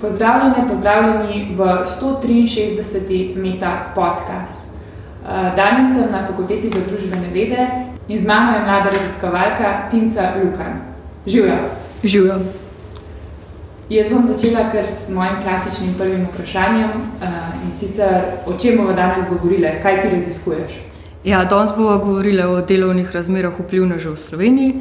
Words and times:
Pozdravljene, 0.00 0.68
pozdravljeni 0.68 1.54
v 1.56 1.64
163. 1.84 3.36
meta 3.36 3.92
podcast. 3.94 4.58
Eh, 4.60 5.56
danes 5.56 5.94
sem 5.94 6.12
na 6.12 6.26
fakulteti 6.26 6.70
za 6.70 6.80
družbene 6.90 7.28
vede 7.34 7.66
in 8.08 8.18
z 8.18 8.26
mano 8.26 8.56
je 8.56 8.62
mlada 8.62 8.90
raziskovalka 8.90 9.88
Tinca 9.90 10.32
Lukan. 10.44 10.72
Živijo. 11.26 11.56
Živijo. 12.04 12.34
Jaz 13.90 14.06
bom 14.10 14.26
začela 14.26 14.70
kar 14.72 14.84
s 14.90 15.10
mojim 15.10 15.34
klasičnim 15.42 15.94
prvim 15.98 16.26
vprašanjem 16.32 16.88
eh, 16.88 17.26
in 17.64 17.72
sicer 17.72 18.22
o 18.46 18.58
čem 18.58 18.76
bomo 18.76 18.92
danes 18.92 19.24
govorili, 19.28 19.68
kaj 19.82 20.00
ti 20.00 20.08
raziskuješ? 20.08 20.72
Ja, 21.24 21.44
danes 21.44 21.70
bomo 21.76 21.98
govorili 21.98 22.42
o 22.42 22.60
delovnih 22.60 23.12
razmerah 23.12 23.52
vplivnežev 23.58 24.12
v 24.12 24.18
Sloveniji 24.18 24.74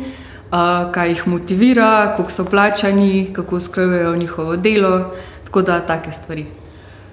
kaj 0.91 1.09
jih 1.09 1.27
motivira, 1.27 2.13
kako 2.18 2.32
so 2.32 2.45
plačani, 2.45 3.29
kako 3.34 3.55
usklajujejo 3.55 4.15
njihovo 4.15 4.55
delo, 4.55 5.05
tako 5.45 5.61
da 5.61 5.79
take 5.79 6.11
stvari. 6.11 6.45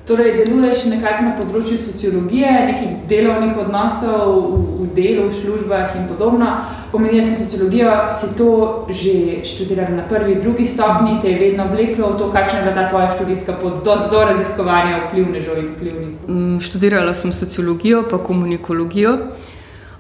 Torej, 0.07 0.37
deluješ 0.39 0.85
nekako 0.87 1.25
na 1.25 1.33
področju 1.35 1.81
sociologije, 1.81 2.51
nekih 2.69 2.91
delovnih 3.11 3.57
odnosov 3.59 4.37
v, 4.37 4.61
v 4.79 4.87
delu, 4.95 5.25
v 5.27 5.35
službah 5.35 5.97
in 5.99 6.05
podobno. 6.07 6.47
Pomenila 6.93 7.25
sem 7.27 7.35
sociologijo, 7.41 7.91
si 8.15 8.29
to 8.39 8.51
že 8.87 9.15
študirala 9.43 9.97
na 9.97 10.05
prvi, 10.07 10.37
drugi 10.39 10.63
stopni, 10.63 11.19
te 11.23 11.33
je 11.33 11.41
vedno 11.41 11.67
vleklo 11.73 12.13
v 12.13 12.21
to, 12.23 12.31
kakšna 12.31 12.61
je 12.61 12.67
bila 12.69 12.77
ta 12.79 12.85
tvoja 12.87 13.11
študijska 13.17 13.59
pot 13.59 13.83
do, 13.83 13.97
do 14.13 14.23
raziskovanja 14.31 15.09
vplivnežev 15.09 15.59
in 15.59 15.69
vplivnic. 15.75 16.23
Mm, 16.29 16.63
študirala 16.63 17.11
sem 17.11 17.35
sociologijo, 17.35 18.05
pa 18.07 18.23
komunikologijo. 18.23 19.19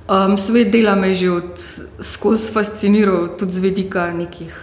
Um, 0.07 0.39
svet 0.39 0.71
dela 0.71 0.95
me 0.95 1.09
je 1.09 1.15
že 1.15 1.31
od 1.31 1.53
skozi 2.01 2.53
fasciniral, 2.53 3.29
tudi 3.39 3.53
z 3.53 3.59
vidika 3.59 4.13
nekih 4.15 4.55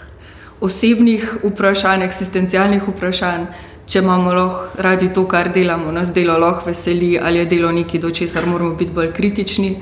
osebnih 0.61 1.43
vprašanj, 1.43 2.03
eksistencialnih 2.03 2.87
vprašanj. 2.87 3.45
Če 3.83 3.99
imamo 3.99 4.31
lahko 4.31 4.79
radi 4.79 5.09
to, 5.13 5.25
kar 5.27 5.51
delamo, 5.51 5.91
nas 5.91 6.13
delo 6.15 6.37
lahko 6.39 6.69
veseli, 6.69 7.19
ali 7.19 7.43
je 7.43 7.45
delo 7.45 7.71
nekaj, 7.71 7.99
do 7.99 8.11
česar 8.11 8.45
moramo 8.47 8.75
biti 8.79 8.93
bolj 8.95 9.11
kritični. 9.11 9.75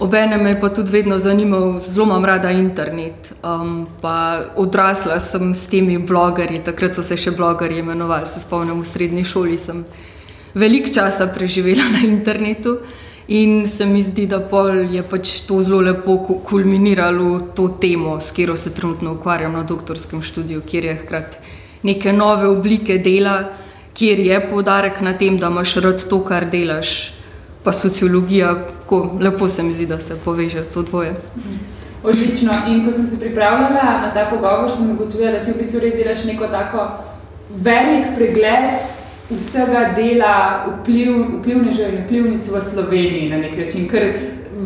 Obenem 0.00 0.42
me 0.42 0.54
je 0.54 0.60
pa 0.60 0.68
tudi 0.68 0.90
vedno 0.90 1.18
zanimal, 1.18 1.80
zelo 1.80 2.06
imam 2.06 2.24
rada 2.24 2.50
internet. 2.50 3.34
Um, 3.44 3.86
odrasla 4.56 5.20
sem 5.20 5.54
s 5.54 5.68
temi 5.68 5.98
blogerji, 5.98 6.62
takrat 6.64 6.94
so 6.94 7.02
se 7.02 7.16
še 7.16 7.34
blogerji 7.36 7.84
imenovali, 7.84 8.26
se 8.26 8.40
spomnim, 8.40 8.80
v 8.80 8.88
srednji 8.88 9.24
šoli 9.24 9.58
sem 9.58 9.84
veliko 10.54 10.94
časa 10.94 11.26
preživela 11.34 11.84
na 11.92 12.06
internetu. 12.08 12.78
In 13.28 13.68
se 13.68 13.86
mi 13.86 14.02
zdi, 14.02 14.26
da 14.26 14.40
je 14.90 15.02
pač 15.02 15.40
to 15.44 15.62
zelo 15.62 15.80
lepo 15.80 16.16
kulminiralo 16.48 17.52
to 17.54 17.68
temo, 17.80 18.20
s 18.20 18.30
katero 18.30 18.56
se 18.56 18.74
trenutno 18.74 19.12
ukvarjam 19.12 19.52
na 19.52 19.62
doktorskem 19.62 20.22
študiju, 20.22 20.62
kjer 20.66 20.84
je 20.84 20.94
hkrati 20.94 21.36
neke 21.82 22.12
nove 22.12 22.48
oblike 22.48 22.98
dela, 22.98 23.52
kjer 23.94 24.18
je 24.18 24.40
poudarek 24.50 25.00
na 25.00 25.12
tem, 25.12 25.36
da 25.38 25.46
imaš 25.46 25.74
rad 25.76 26.04
to, 26.08 26.22
kar 26.24 26.46
delaš, 26.50 27.12
pa 27.64 27.72
sociologija, 27.72 28.54
ko 28.86 29.18
lepo 29.20 29.48
se 29.48 29.62
mi 29.62 29.72
zdi, 29.72 29.86
da 29.86 30.00
se 30.00 30.16
poveže 30.24 30.64
to 30.74 30.82
dvoje. 30.82 31.14
Odlično. 32.02 32.52
In 32.68 32.84
ko 32.86 32.92
sem 32.92 33.06
se 33.06 33.20
pripravljala 33.20 34.00
na 34.06 34.10
ta 34.14 34.24
pogovor, 34.30 34.70
sem 34.70 34.90
ugotovila, 34.90 35.32
da 35.32 35.44
ti 35.44 35.52
v 35.52 35.58
bistvu 35.58 35.80
res 35.84 35.94
delaš 35.94 36.24
neko 36.24 36.46
tako 36.46 36.88
velik 37.50 38.14
pregled 38.16 38.88
vsega 39.30 39.92
dela 39.96 40.66
vpliv, 40.66 41.40
vplivnežev 41.40 41.94
in 41.94 42.04
vplivnic 42.04 42.48
v 42.48 42.62
Sloveniji 42.62 43.28
na 43.28 43.36
nek 43.36 43.58
način, 43.58 43.88
ker 43.88 44.12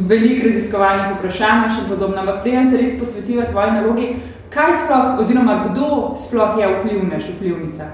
veliko 0.09 0.47
raziskovalnih 0.47 1.17
vprašanj 1.19 1.67
in 1.83 1.89
podobno. 1.89 2.21
Ampak 2.21 2.43
preden 2.43 2.71
se 2.71 2.77
res 2.77 2.95
posvetiva 2.99 3.45
tvoji 3.51 3.73
nalogi, 3.73 4.09
kaj 4.51 4.73
sploh, 4.85 5.19
oziroma 5.19 5.65
kdo 5.67 6.15
sploh 6.17 6.59
je 6.61 6.71
vplivnež, 6.79 7.31
vplivnica? 7.37 7.91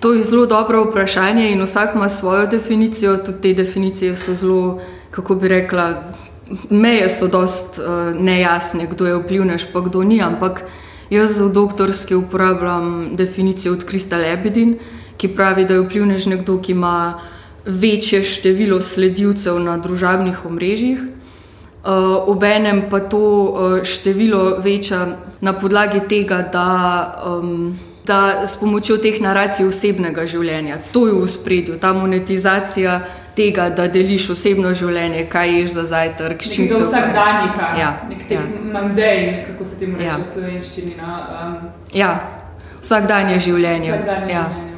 To 0.00 0.12
je 0.12 0.22
zelo 0.22 0.46
dobro 0.46 0.84
vprašanje 0.84 1.50
in 1.52 1.62
vsak 1.62 1.94
ima 1.94 2.08
svojo 2.08 2.46
definicijo. 2.46 3.16
Tudi 3.16 3.40
te 3.40 3.54
definicije 3.54 4.16
so 4.16 4.34
zelo, 4.34 4.80
kako 5.10 5.34
bi 5.34 5.48
rekla, 5.48 6.02
meje 6.70 7.08
so 7.10 7.28
dost 7.28 7.78
uh, 7.78 8.20
nejasne, 8.20 8.86
kdo 8.86 9.06
je 9.06 9.16
vplivnež, 9.16 9.72
pa 9.72 9.80
kdo 9.80 10.02
ni. 10.02 10.22
Ampak 10.22 10.64
jaz 11.10 11.40
v 11.40 11.52
doktorski 11.52 12.14
uporabljam 12.14 13.16
definicijo 13.16 13.72
od 13.72 13.84
Krista 13.84 14.16
Lebedin, 14.16 14.74
uh, 14.74 15.01
ki 15.22 15.28
pravi, 15.36 15.64
da 15.64 15.74
je 15.78 15.84
vplivnež 15.86 16.26
nekdo, 16.26 16.58
ki 16.58 16.74
ima 16.74 17.20
večje 17.64 18.24
število 18.26 18.80
sledilcev 18.82 19.60
na 19.62 19.78
družabnih 19.78 20.46
omrežjih. 20.46 20.98
Uh, 21.82 22.28
obenem 22.30 22.84
pa 22.90 23.00
to 23.00 23.18
uh, 23.18 23.82
število 23.82 24.58
veča 24.62 25.06
na 25.40 25.52
podlagi 25.58 26.00
tega, 26.08 26.42
da, 26.52 26.66
um, 27.26 27.78
da 28.06 28.46
s 28.46 28.56
pomočjo 28.56 28.96
teh 29.02 29.18
naracij 29.20 29.66
osebnega 29.66 30.26
življenja, 30.26 30.78
to 30.92 31.08
je 31.08 31.16
v 31.18 31.26
spredju, 31.26 31.78
ta 31.82 31.90
monetizacija 31.92 33.00
tega, 33.34 33.66
da 33.74 33.88
deliš 33.90 34.30
osebno 34.36 34.70
življenje, 34.78 35.26
kaj 35.26 35.58
ješ 35.58 35.74
za 35.74 35.86
zajtrk, 35.90 36.42
s 36.42 36.54
čim 36.54 36.70
se. 36.70 36.82
Vsakdanjika, 36.86 37.74
ja, 37.78 37.92
nek 38.08 38.26
tek 38.28 38.38
ja. 38.38 38.66
mandej, 38.72 39.22
kako 39.50 39.64
se 39.64 39.78
temu 39.82 39.98
reče 39.98 40.10
ja. 40.10 40.18
v 40.22 40.34
slovenščini. 40.34 40.98
No? 41.02 41.22
Um, 41.38 41.56
ja, 41.98 42.12
vsakdanje 42.78 43.40
življenje. 43.42 43.96
Vsakdanje 43.96 44.38
ja. 44.38 44.50
življenje 44.50 44.71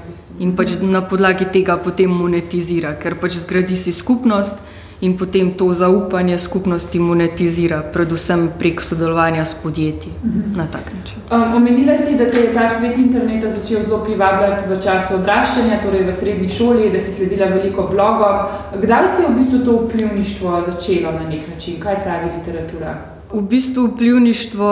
in 0.44 0.52
pač 0.56 0.76
na 0.84 1.00
podlagi 1.08 1.48
tega 1.52 1.78
potem 1.80 2.12
monetizira, 2.12 2.94
ker 3.00 3.16
pač 3.20 3.40
zgradi 3.40 3.76
si 3.80 3.92
skupnost 3.92 4.62
in 5.04 5.16
potem 5.20 5.50
to 5.58 5.66
zaupanje 5.74 6.38
skupnosti 6.38 6.98
monetizira, 6.98 7.80
predvsem 7.92 8.46
prek 8.58 8.80
sodelovanja 8.80 9.44
s 9.44 9.54
podjetji 9.62 10.12
mhm. 10.24 10.56
na 10.56 10.66
tak 10.66 10.92
način. 10.94 11.18
Um, 11.30 11.56
omenila 11.56 11.96
si, 11.96 12.16
da 12.16 12.28
te 12.30 12.40
je 12.40 12.52
ta 12.54 12.68
svet 12.68 12.98
interneta 12.98 13.50
začel 13.50 13.82
zelo 13.84 14.04
privabljati 14.04 14.68
v 14.70 14.80
času 14.80 15.18
odraščanja, 15.18 15.80
torej 15.82 16.06
v 16.08 16.14
srednji 16.14 16.48
šoli, 16.48 16.92
da 16.92 17.00
si 17.00 17.12
sledila 17.12 17.50
veliko 17.52 17.88
blogov. 17.90 18.52
Kdaj 18.80 19.08
si 19.08 19.26
v 19.28 19.34
bistvu 19.38 19.64
to 19.64 19.80
vplivništvo 19.84 20.62
začelo 20.70 21.12
na 21.12 21.26
nek 21.28 21.48
način? 21.48 21.80
Kaj 21.80 22.00
pravi 22.04 22.30
literatura? 22.38 22.94
V 23.32 23.42
bistvu 23.42 23.88
vplivništvo 23.92 24.70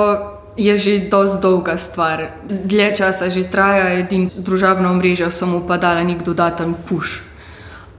je 0.57 0.77
že 0.79 1.09
dosti 1.09 1.41
dolga 1.43 1.77
stvar. 1.77 2.45
Dlje 2.45 2.89
časa 2.97 3.31
že 3.31 3.49
traja, 3.49 4.01
edin 4.01 4.29
družabna 4.29 4.93
omrežja 4.93 5.31
so 5.31 5.47
mu 5.49 5.65
pa 5.65 5.81
dala 5.81 6.05
nek 6.05 6.21
dodaten 6.23 6.75
puš. 6.75 7.25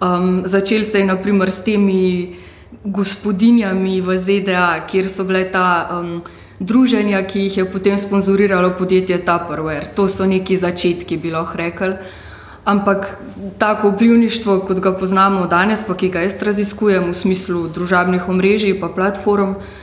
Um, 0.03 0.44
začeli 0.46 0.84
ste 0.84 1.06
naprimer 1.08 1.50
s 1.50 1.64
temi 1.64 2.36
gospodinjami 2.84 4.02
v 4.02 4.08
ZDA, 4.18 4.84
kjer 4.86 5.08
so 5.09 5.24
bile 5.24 5.47
ta 5.47 5.88
um, 5.88 6.19
druženja, 6.59 7.24
ki 7.24 7.47
jih 7.47 7.58
je 7.58 7.66
potem 7.66 7.96
sponzoriralo 7.96 8.75
podjetje 8.75 9.24
Tupperware. 9.24 9.96
To 9.96 10.12
so 10.12 10.28
neki 10.28 10.58
začetki, 10.58 11.18
bi 11.18 11.31
lahko 11.31 11.58
rekli. 11.58 11.96
Ampak 12.64 13.20
tako 13.59 13.91
vplivništvo, 13.91 14.64
kot 14.68 14.80
ga 14.80 14.91
poznamo 14.96 15.47
danes, 15.47 15.84
pa 15.84 15.96
ki 15.96 16.09
ga 16.09 16.24
jaz 16.24 16.35
raziskujem 16.40 17.12
v 17.12 17.16
smislu 17.16 17.68
družabnih 17.68 18.28
omrežij 18.30 18.75
in 18.75 18.84
platform, 18.96 19.56
Um, 19.56 19.82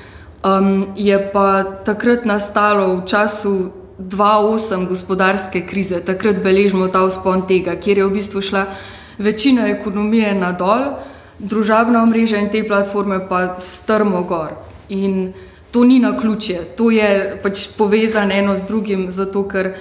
je 0.97 1.31
pa 1.33 1.65
takrat 1.84 2.25
nastalo 2.25 2.97
v 2.97 3.05
času 3.05 3.73
2008 4.01 4.89
gospodarske 4.89 5.67
krize, 5.67 6.01
takrat 6.01 6.41
beležimo 6.41 6.89
ta 6.89 7.05
vzpon 7.05 7.45
tega, 7.47 7.77
kjer 7.77 7.99
je 7.99 8.06
v 8.06 8.12
bistvu 8.12 8.41
šla 8.41 8.65
večina 9.19 9.69
ekonomije 9.69 10.34
na 10.34 10.53
dol, 10.53 10.97
družabna 11.39 12.03
omrežja 12.03 12.41
in 12.41 12.49
te 12.49 12.65
platforme 12.65 13.21
pa 13.28 13.55
strmo 13.61 14.23
gor. 14.25 14.56
In 14.89 15.33
to 15.71 15.84
ni 15.84 16.01
na 16.01 16.17
ključe, 16.17 16.77
to 16.77 16.91
je 16.91 17.37
pač 17.43 17.69
povezano 17.77 18.33
eno 18.33 18.57
z 18.57 18.65
drugim, 18.65 19.11
zato 19.11 19.45
ker. 19.49 19.75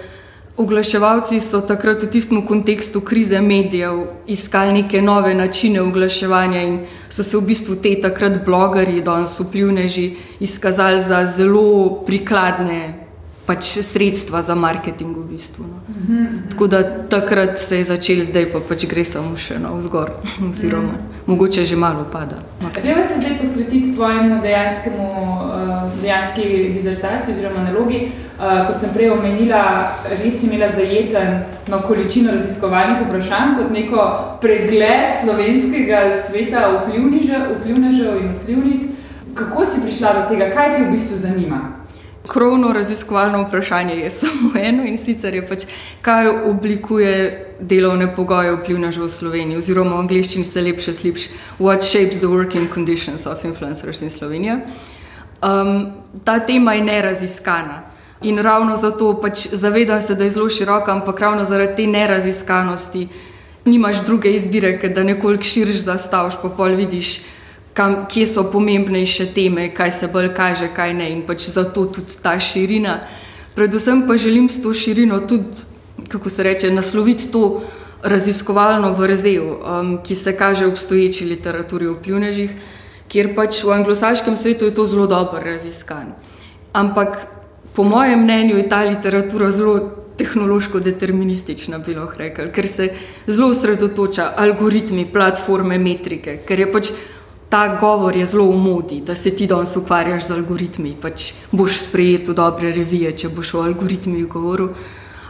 Oglaševalci 0.59 1.39
so 1.39 1.61
takrat 1.63 2.03
v 2.03 2.09
tistem 2.11 2.41
kontekstu 2.43 2.99
krize 3.01 3.39
medijev 3.41 4.01
iskali 4.27 4.73
neke 4.81 5.01
nove 5.01 5.31
načine 5.33 5.81
oglaševanja 5.81 6.61
in 6.67 6.79
so 7.09 7.23
se 7.23 7.37
v 7.37 7.41
bistvu 7.47 7.75
te 7.79 7.93
takrat 8.01 8.43
blogerji, 8.45 9.01
danes 9.01 9.39
vplivneži, 9.39 10.17
izkazali 10.39 10.99
za 11.01 11.25
zelo 11.25 12.03
prikladne 12.05 13.08
pač 13.49 13.81
sredstva 13.81 14.45
za 14.45 14.53
marketing 14.53 15.17
v 15.17 15.25
bistvu. 15.25 15.65
No. 15.65 15.77
Mm 15.89 16.05
-hmm. 16.07 16.49
Tako 16.49 16.67
da 16.67 16.83
takrat 17.09 17.57
se 17.57 17.77
je 17.77 17.83
začel, 17.83 18.23
zdaj 18.23 18.45
pa 18.51 18.59
pač 18.69 18.85
gre 18.85 19.05
samo 19.05 19.37
še 19.37 19.59
na 19.59 19.69
vzgor, 19.73 20.11
oziroma 20.51 20.83
mm 20.83 20.97
-hmm. 20.97 21.25
mogoče 21.25 21.65
že 21.65 21.75
malo 21.75 22.05
pada. 22.11 22.37
Gremo 22.83 23.03
se 23.03 23.13
zdaj 23.17 23.37
posvetiti 23.37 23.93
tvojemu 23.93 24.41
dejanskemu, 24.41 25.05
uh, 25.05 26.01
dejanski 26.01 26.41
dizertaciji 26.73 27.33
oziroma 27.33 27.63
nalogi. 27.63 28.11
Uh, 28.39 28.67
kot 28.67 28.79
sem 28.79 28.89
prej 28.93 29.09
omenila, 29.09 29.91
res 30.23 30.43
imela 30.43 30.71
zajeten 30.71 31.43
no, 31.67 31.81
količino 31.81 32.31
raziskovalnih 32.31 32.97
vprašanj 33.07 33.55
kot 33.57 33.71
neko 33.71 34.01
pregled 34.41 35.11
slovenskega 35.23 35.99
sveta 36.27 36.59
vplivnežev 37.61 38.17
in 38.21 38.29
vplivnic. 38.41 38.81
Kako 39.33 39.65
si 39.65 39.81
prišla 39.81 40.13
do 40.13 40.27
tega, 40.29 40.51
kaj 40.55 40.73
te 40.73 40.83
v 40.83 40.91
bistvu 40.91 41.17
zanima? 41.17 41.78
Krovno 42.29 42.73
raziskovalno 42.73 43.43
vprašanje 43.43 43.95
je 43.95 44.09
samo 44.09 44.51
eno 44.55 44.83
in 44.85 44.97
sicer 44.97 45.33
je 45.33 45.47
pač, 45.47 45.65
kaj 46.01 46.29
oblikuje 46.49 47.45
delovne 47.59 48.15
pogoje 48.15 48.55
vplivna 48.55 48.91
že 48.91 49.01
v 49.01 49.09
Sloveniji, 49.09 49.57
oziroma 49.57 49.95
v 49.95 50.05
angliščini 50.05 50.45
se 50.45 50.61
lepše 50.61 50.93
sliši 50.93 51.29
What 51.59 51.81
shapes 51.81 52.19
the 52.19 52.27
working 52.27 52.69
conditions 52.73 53.25
of 53.25 53.45
influencers 53.45 54.01
in 54.01 54.09
Slovenija. 54.09 54.59
Um, 55.41 55.91
ta 56.23 56.39
tema 56.39 56.73
je 56.73 56.83
neraziskana. 56.83 57.83
In 58.21 58.37
ravno 58.37 58.75
zato 58.75 59.13
pač 59.21 59.47
zavedam 59.51 60.01
se, 60.01 60.15
da 60.15 60.23
je 60.23 60.31
zelo 60.31 60.49
široka, 60.49 60.91
ampak 60.91 61.19
ravno 61.19 61.43
zaradi 61.43 61.75
te 61.75 61.87
neraziskanosti 61.87 63.07
nimaš 63.65 64.03
druge 64.05 64.31
izbire, 64.35 64.79
ker 64.79 64.93
da 64.93 65.03
nekoliko 65.03 65.43
širiš 65.43 65.85
zastaviš, 65.87 66.39
pa 66.41 66.49
pol 66.49 66.75
vidiš, 66.75 67.21
kam, 67.79 68.05
kje 68.11 68.27
so 68.27 68.43
pomembnejše 68.51 69.31
teme, 69.31 69.69
kaj 69.71 69.91
se 69.91 70.07
bolj 70.11 70.33
kaže, 70.35 70.67
kaj 70.75 70.93
ne. 70.93 71.05
In 71.15 71.23
pač 71.23 71.47
zato 71.47 71.85
tudi 71.87 72.17
ta 72.19 72.35
širina. 72.35 72.97
Predvsem 73.55 74.03
pa 74.07 74.17
želim 74.19 74.49
s 74.51 74.59
to 74.59 74.73
širino 74.75 75.21
tudi, 75.23 75.63
kako 76.11 76.29
se 76.29 76.43
reče, 76.43 76.71
nasloviti 76.75 77.31
to 77.31 77.61
raziskovalno 78.03 78.91
vrzel, 78.97 79.43
um, 79.43 79.93
ki 80.03 80.15
se 80.15 80.35
kaže 80.35 80.65
v 80.65 80.73
obstoječi 80.73 81.25
literaturi 81.25 81.87
o 81.87 81.95
pljunežih, 81.95 82.51
kjer 83.07 83.31
pač 83.35 83.63
v 83.63 83.71
anglosaškem 83.71 84.35
svetu 84.37 84.67
je 84.67 84.75
to 84.75 84.85
zelo 84.85 85.07
dobro 85.07 85.39
raziskan. 85.43 86.11
Ampak 86.73 87.15
po 87.75 87.83
mojem 87.83 88.23
mnenju 88.23 88.57
je 88.57 88.69
ta 88.69 88.81
literatura 88.83 89.51
zelo 89.51 89.79
tehnološko 90.19 90.79
deterministična, 90.83 91.79
bi 91.79 91.95
lahko 91.95 92.19
rekel, 92.19 92.51
ker 92.51 92.67
se 92.67 92.89
zelo 93.27 93.53
osredotoča 93.55 94.33
algoritmi, 94.35 95.07
platforme, 95.13 95.79
metrike, 95.79 96.41
ker 96.47 96.59
je 96.59 96.67
pač 96.71 96.91
ta 97.49 97.77
govor 97.79 98.15
je 98.15 98.25
zelo 98.25 98.45
v 98.51 98.57
modi, 98.57 99.01
da 99.01 99.15
se 99.15 99.31
ti 99.35 99.47
danes 99.47 99.75
ukvarjaš 99.75 100.27
z 100.27 100.31
algoritmi, 100.31 100.93
pač 101.01 101.33
boš 101.51 101.79
sprejet 101.79 102.27
v 102.29 102.35
dobre 102.37 102.71
revije, 102.71 103.11
če 103.17 103.29
boš 103.33 103.53
o 103.53 103.63
algoritmih 103.65 104.27
govoril. 104.29 104.69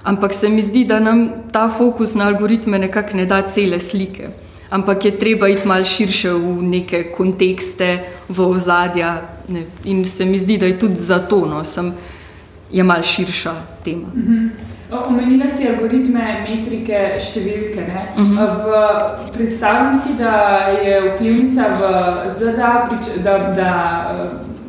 Ampak 0.03 0.33
se 0.33 0.49
mi 0.49 0.61
zdi, 0.61 0.85
da 0.85 0.99
nam 0.99 1.29
ta 1.51 1.69
fokus 1.69 2.15
na 2.15 2.27
algoritme 2.27 2.79
nekako 2.79 3.17
ne 3.17 3.25
da 3.25 3.41
cele 3.41 3.79
slike. 3.79 4.29
Ampak 4.69 5.05
je 5.05 5.11
treba 5.19 5.47
iti 5.49 5.67
malo 5.67 5.85
širše 5.85 6.33
v 6.33 6.61
neke 6.61 7.03
kontekste, 7.17 8.03
v 8.29 8.47
ozadja. 8.47 9.21
Ne. 9.49 9.65
In 9.85 10.05
se 10.05 10.25
mi 10.25 10.37
zdi, 10.37 10.57
da 10.57 10.65
je 10.65 10.79
tudi 10.79 11.01
zato, 11.01 11.45
no, 11.45 11.63
sem 11.65 11.93
je 12.71 12.83
malo 12.83 13.03
širša 13.03 13.55
tema. 13.83 14.07
Mhm. 14.13 14.68
Omenila 14.91 15.45
si 15.47 15.67
algoritme, 15.69 16.45
metrike, 16.49 17.19
številke. 17.21 17.83
Uh 18.15 18.21
mhm. 18.21 18.37
-huh. 18.37 19.31
Predstavljam 19.33 19.97
si, 19.97 20.15
da 20.17 20.33
je 20.83 21.13
vplivnica 21.15 21.67
v 21.79 21.81
ZDA, 22.35 22.89
da, 23.23 23.37
da 23.55 23.71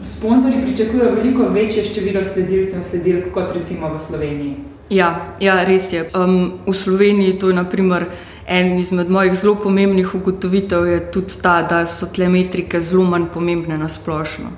sponzorji 0.05 0.63
pričakujejo 0.63 1.15
veliko 1.15 1.49
večje 1.49 1.85
število 1.85 2.25
sledilcev, 2.25 2.83
sledilk 2.83 3.33
kot 3.33 3.53
recimo 3.57 3.95
v 3.95 3.99
Sloveniji. 3.99 4.57
Ja, 4.91 5.27
ja 5.41 5.65
res 5.65 5.93
je. 5.93 6.05
Um, 6.15 6.53
v 6.67 6.75
Sloveniji 6.75 7.39
to 7.39 7.49
je 7.49 7.55
naprimer. 7.55 8.05
En 8.51 8.79
izmed 8.79 9.11
mojih 9.11 9.35
zelo 9.39 9.55
pomembnih 9.55 10.15
ugotovitev 10.15 10.87
je 10.87 11.11
tudi 11.13 11.33
ta, 11.43 11.63
da 11.63 11.87
so 11.87 12.07
tle 12.07 12.29
metrike 12.29 12.81
zelo 12.81 13.05
manj 13.05 13.29
pomembne 13.35 13.79
na 13.79 13.89
splošno. 13.89 14.51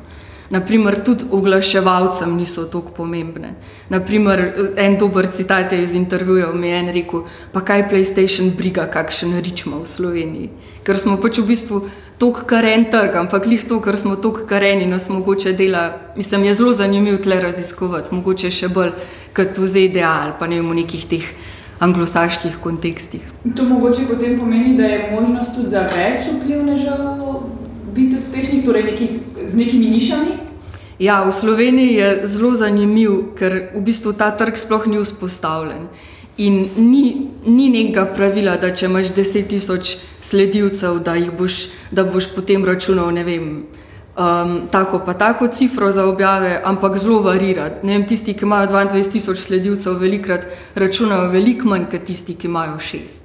Naprimer, 0.52 0.99
tudi 1.04 1.25
oglaševalcem 1.31 2.34
niso 2.37 2.66
tako 2.69 2.93
pomembne. 2.96 3.54
Naprimer, 3.88 4.43
en 4.76 4.99
dober 5.00 5.31
citat 5.32 5.72
je 5.72 5.82
iz 5.82 5.94
intervjuja 5.94 6.52
mi 6.52 6.69
je 6.69 6.93
rekel: 6.93 7.22
Pa 7.52 7.60
kaj 7.60 7.88
PlayStation 7.90 8.50
briga, 8.56 8.84
kakšen 8.87 9.32
ričmo 9.40 9.78
v 9.81 9.87
Sloveniji. 9.87 10.50
Ker 10.84 10.99
smo 10.99 11.16
pač 11.16 11.38
v 11.38 11.46
bistvu 11.46 11.81
tako 12.19 12.44
karen 12.46 12.84
trg, 12.90 13.16
ampak 13.16 13.46
lih 13.46 13.64
to, 13.69 13.81
ker 13.81 13.96
smo 13.99 14.16
tako 14.16 14.44
kareni, 14.49 14.87
nas 14.87 15.08
mogoče 15.08 15.52
dela. 15.52 16.12
Mislim, 16.16 16.44
je 16.44 16.54
zelo 16.54 16.72
zanimivo 16.72 17.16
tle 17.22 17.40
raziskovati, 17.40 18.14
mogoče 18.14 18.50
še 18.50 18.69
bolj 18.69 18.93
kot 19.32 19.58
v 19.58 19.66
ZDA 19.66 20.12
ali 20.26 20.37
pa 20.38 20.46
ne 20.46 20.60
v 20.60 20.75
nekih 20.82 21.08
teh 21.08 21.32
anglosaških 21.81 22.60
kontekstih. 22.62 23.25
To 23.56 23.64
mogoče 23.64 24.04
potem 24.08 24.38
pomeni, 24.38 24.76
da 24.76 24.84
je 24.84 25.10
možnost 25.16 25.54
tudi 25.54 25.69
za 25.69 25.88
več 25.88 26.28
vplivnežev 26.28 27.00
biti 27.94 28.16
uspešni, 28.16 28.62
torej 28.64 28.84
neki, 28.84 29.08
z 29.44 29.56
nekimi 29.56 29.90
nišami? 29.90 30.30
Ja, 30.98 31.24
v 31.24 31.32
Sloveniji 31.32 31.94
je 31.94 32.08
zelo 32.26 32.54
zanimiv, 32.54 33.34
ker 33.34 33.74
v 33.74 33.80
bistvu 33.82 34.12
ta 34.12 34.30
trg 34.30 34.56
sploh 34.56 34.86
ni 34.86 35.02
vzpostavljen. 35.02 35.88
In 36.38 36.70
ni, 36.76 37.28
ni 37.44 37.68
nekega 37.68 38.06
pravila, 38.14 38.56
da 38.56 38.72
če 38.72 38.86
imaš 38.86 39.12
10.000 39.12 39.98
sledilcev, 40.22 41.02
da, 41.04 41.16
boš, 41.38 41.68
da 41.90 42.04
boš 42.06 42.30
potem 42.32 42.64
računal, 42.64 43.10
ne 43.12 43.24
vem, 43.24 43.48
um, 44.16 44.54
tako 44.70 45.02
pa 45.04 45.12
tako 45.12 45.50
cifro 45.52 45.90
za 45.92 46.06
objave, 46.06 46.60
ampak 46.64 46.96
zelo 46.96 47.20
varira. 47.20 47.68
Vem, 47.82 48.06
tisti, 48.08 48.32
ki 48.32 48.46
imajo 48.46 48.70
22.000 48.70 49.36
sledilcev, 49.36 49.98
velikrat 50.00 50.46
računajo 50.74 51.32
veliko 51.34 51.68
manj 51.68 51.90
kot 51.90 52.06
tisti, 52.08 52.38
ki 52.38 52.48
imajo 52.48 52.78
6. 52.78 53.18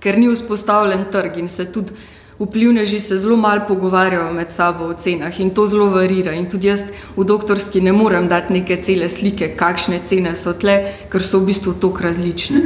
Ker 0.00 0.18
ni 0.18 0.32
vzpostavljen 0.32 1.04
trg 1.12 1.36
in 1.38 1.48
se 1.48 1.68
tudi 1.72 1.92
vplivneži 2.40 3.00
se 3.00 3.18
zelo 3.18 3.36
malo 3.36 3.60
pogovarjajo 3.68 4.32
med 4.32 4.46
sabo 4.56 4.84
o 4.84 4.94
cenah 4.94 5.40
in 5.40 5.50
to 5.50 5.66
zelo 5.66 5.86
varira. 5.86 6.32
In 6.32 6.50
tudi 6.50 6.68
jaz 6.68 6.80
v 7.16 7.24
doktorski 7.24 7.80
ne 7.80 7.92
morem 7.92 8.28
dati 8.28 8.52
neke 8.52 8.82
cele 8.82 9.08
slike, 9.08 9.52
kakšne 9.56 10.00
cene 10.08 10.36
so 10.36 10.52
tle, 10.52 10.78
ker 11.12 11.22
so 11.22 11.38
v 11.38 11.50
bistvu 11.52 11.74
tako 11.80 12.08
različne. 12.08 12.60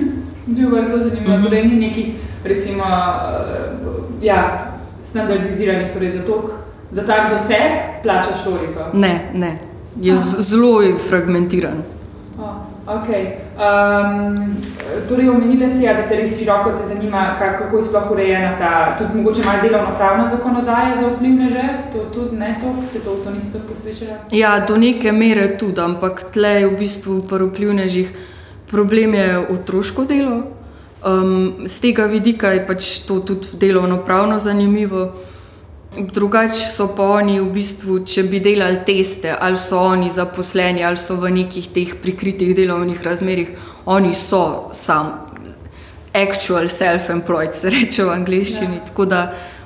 To 0.46 0.76
je 0.76 0.84
zelo 0.84 1.02
zanimivo. 1.02 1.36
Mhm. 1.36 1.42
Torej, 1.42 1.64
ni 1.64 1.86
nekih, 1.86 2.14
recimo, 2.44 2.84
uh, 2.84 4.22
ja, 4.22 4.70
standardiziranih, 5.02 5.92
torej 5.92 6.10
za, 6.10 6.24
tok, 6.24 6.50
za 6.90 7.02
tak 7.06 7.32
doseg 7.32 8.02
plačaš 8.02 8.44
toliko. 8.44 8.90
Ne, 8.92 9.30
ne. 9.34 9.58
Je 10.00 10.18
zelo 10.18 10.82
fragmentiran. 11.08 11.82
Okay. 12.86 13.43
Um, 13.54 14.56
torej, 15.08 15.28
omenili 15.30 15.68
si, 15.68 15.84
ja, 15.84 15.94
da 15.94 16.08
te 16.08 16.16
res 16.18 16.38
široko 16.38 16.72
te 16.76 16.82
zanima, 16.82 17.36
kako 17.38 17.76
je 17.76 17.82
sploh 17.86 18.10
urejena 18.10 18.56
ta, 18.58 18.96
tudi 18.98 19.18
mogoče 19.18 19.44
malo 19.44 19.62
delovno-pravna 19.62 20.28
zakonodaja 20.28 20.96
za 21.00 21.08
vplivneže. 21.08 21.64
To 21.92 22.04
tudi 22.14 22.36
ne 22.36 22.58
to, 22.60 22.74
se 22.86 23.04
to, 23.04 23.14
to 23.24 23.30
nisi 23.30 23.52
tako 23.52 23.68
posvečala? 23.68 24.18
Ja, 24.30 24.58
do 24.66 24.76
neke 24.76 25.12
mere 25.12 25.58
tudi, 25.58 25.80
ampak 25.80 26.24
tle 26.34 26.54
je 26.60 26.70
v 26.70 26.78
bistvu 26.78 27.22
pri 27.30 27.50
vplivnežih 27.50 28.14
problem 28.74 29.14
je 29.14 29.38
otroško 29.38 30.04
delo. 30.04 30.42
Um, 31.04 31.54
z 31.66 31.80
tega 31.80 32.08
vidika 32.10 32.50
je 32.50 32.64
pač 32.66 33.04
to 33.06 33.20
tudi 33.20 33.54
delovno-pravno 33.60 34.38
zanimivo. 34.38 35.12
Drugače 35.96 36.70
so 36.72 36.88
pa 36.96 37.02
oni 37.18 37.38
v 37.40 37.46
bistvu, 37.54 38.00
če 38.06 38.24
bi 38.26 38.40
delali 38.42 38.80
teste, 38.86 39.30
ali 39.40 39.58
so 39.58 39.78
oni 39.78 40.10
zaposleni, 40.10 40.82
ali 40.84 40.98
so 40.98 41.16
v 41.20 41.30
nekih 41.30 41.68
teh 41.74 41.94
prikritih 42.02 42.54
delovnih 42.56 43.02
razmerah, 43.02 43.52
oni 43.86 44.14
so 44.14 44.70
sam, 44.72 45.12
actual 46.14 46.66
self-employed, 46.70 47.54
se 47.54 47.70
reče 47.70 48.04
v 48.04 48.14
angleščini. 48.14 48.80
Ja. 48.82 49.24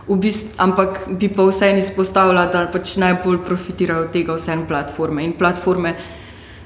V 0.08 0.16
bistvu, 0.16 0.54
ampak 0.64 1.02
bi 1.20 1.28
pa 1.28 1.44
vseeno 1.44 1.82
izpostavila, 1.82 2.46
da 2.48 2.66
pač 2.72 2.96
najbolj 2.96 3.42
profitirajo 3.44 4.06
od 4.06 4.12
tega 4.12 4.36
vse 4.36 4.56
platforme. 4.68 5.24
In 5.24 5.34
platforme 5.36 5.94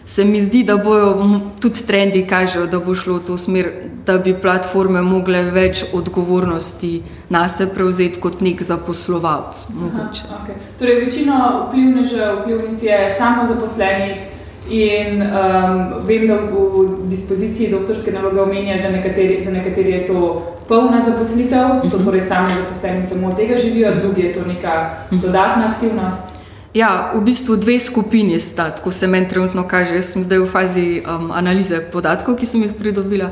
se 0.07 0.25
mi 0.25 0.41
zdi, 0.41 0.65
da 0.65 0.77
bojo 0.77 1.41
tudi 1.61 1.87
trendi 1.87 2.27
kažejo, 2.27 2.67
da 2.67 2.79
bo 2.79 2.95
šlo 2.95 3.15
v 3.15 3.27
to 3.27 3.39
smer, 3.39 3.71
da 4.07 4.19
bi 4.19 4.35
platforme 4.35 5.03
mogle 5.03 5.43
več 5.43 5.85
odgovornosti 5.95 7.03
na 7.31 7.49
sebe 7.49 7.75
prevzeti 7.75 8.21
kot 8.21 8.41
nek 8.41 8.63
zaposlovalec. 8.63 9.67
Okay. 9.73 10.59
Torej, 10.79 11.05
večino 11.05 11.69
vplivnežev, 11.69 12.43
vplivnic 12.43 12.83
je 12.83 13.11
samo 13.11 13.47
zaposlenih. 13.47 14.29
In 14.71 15.19
um, 15.23 16.07
vem, 16.07 16.27
da 16.31 16.37
v, 16.39 17.09
dispoziciji 17.11 17.71
doktorske 17.73 18.13
naloge 18.15 18.41
omenjaš, 18.41 18.81
da 18.83 18.93
nekateri, 18.95 19.41
za 19.43 19.51
nekateri 19.51 19.91
je 19.91 20.05
to 20.07 20.21
polna 20.69 21.01
zaposlitev, 21.03 21.83
so 21.91 21.97
mhm. 21.97 22.05
torej 22.05 22.23
samo 22.23 22.49
zaposleni, 22.49 23.05
samo 23.05 23.29
od 23.29 23.37
tega 23.37 23.57
živijo, 23.57 23.95
drugi 23.95 24.23
je 24.23 24.33
to 24.33 24.47
neka 24.47 24.91
mhm. 25.11 25.21
dodatna 25.21 25.73
aktivnost. 25.75 26.32
Ja, 26.73 27.13
v 27.13 27.21
bistvu 27.21 27.57
dve 27.61 27.77
skupini 27.79 28.39
sta, 28.41 28.71
tako 28.71 28.93
se 28.93 29.07
meni 29.07 29.29
trenutno 29.29 29.69
kaže. 29.69 29.95
Jaz 29.95 30.15
sem 30.15 30.23
zdaj 30.25 30.39
v 30.41 30.47
fazi 30.49 30.87
um, 31.05 31.29
analize 31.29 31.83
podatkov, 31.93 32.39
ki 32.41 32.49
sem 32.49 32.63
jih 32.65 32.73
pridobila 32.73 33.29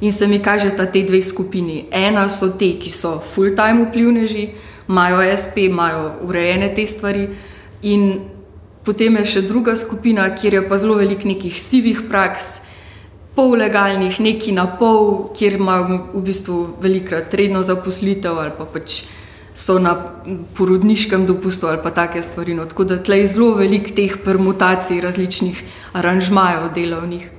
in 0.00 0.12
se 0.12 0.26
mi 0.26 0.38
kaže, 0.38 0.70
da 0.72 0.86
te 0.86 1.02
dve 1.02 1.20
skupini. 1.22 1.84
Ena 1.92 2.28
so 2.32 2.48
te, 2.48 2.70
ki 2.80 2.90
so 2.90 3.18
full-time 3.20 3.90
vplivneži, 3.90 4.46
imajo 4.88 5.20
SP, 5.42 5.68
imajo 5.68 6.14
urejene 6.24 6.70
te 6.74 6.86
stvari, 6.86 7.28
in 7.82 8.22
potem 8.86 9.20
je 9.20 9.26
še 9.34 9.42
druga 9.44 9.76
skupina, 9.76 10.30
kjer 10.32 10.54
je 10.54 10.64
pa 10.68 10.78
zelo 10.80 10.96
veliko 10.96 11.28
nekih 11.28 11.60
sivih 11.60 12.06
praks. 12.08 12.62
Pol 13.36 13.58
legalnih, 13.60 14.16
neki 14.16 14.54
na 14.56 14.64
pol, 14.78 15.28
kjer 15.36 15.60
imajo 15.60 16.00
v 16.14 16.24
bistvu 16.24 16.56
velikrat 16.80 17.34
redno 17.34 17.60
zaposlitev 17.62 18.38
ali 18.38 18.54
pa 18.56 18.64
pač 18.64 19.02
so 19.58 19.78
na 19.78 19.96
porodniškem 20.54 21.26
dopustu 21.26 21.66
ali 21.66 21.78
pa 21.82 21.90
take 21.90 22.22
stvari. 22.22 22.54
No. 22.54 22.66
Tako 22.66 22.84
da 22.84 23.02
tle 23.02 23.18
je 23.18 23.26
zelo 23.26 23.54
veliko 23.54 23.90
teh 23.96 24.14
permutacij, 24.24 25.00
različnih 25.00 25.62
aranžmajev 25.92 26.70
delovnih. 26.74 27.30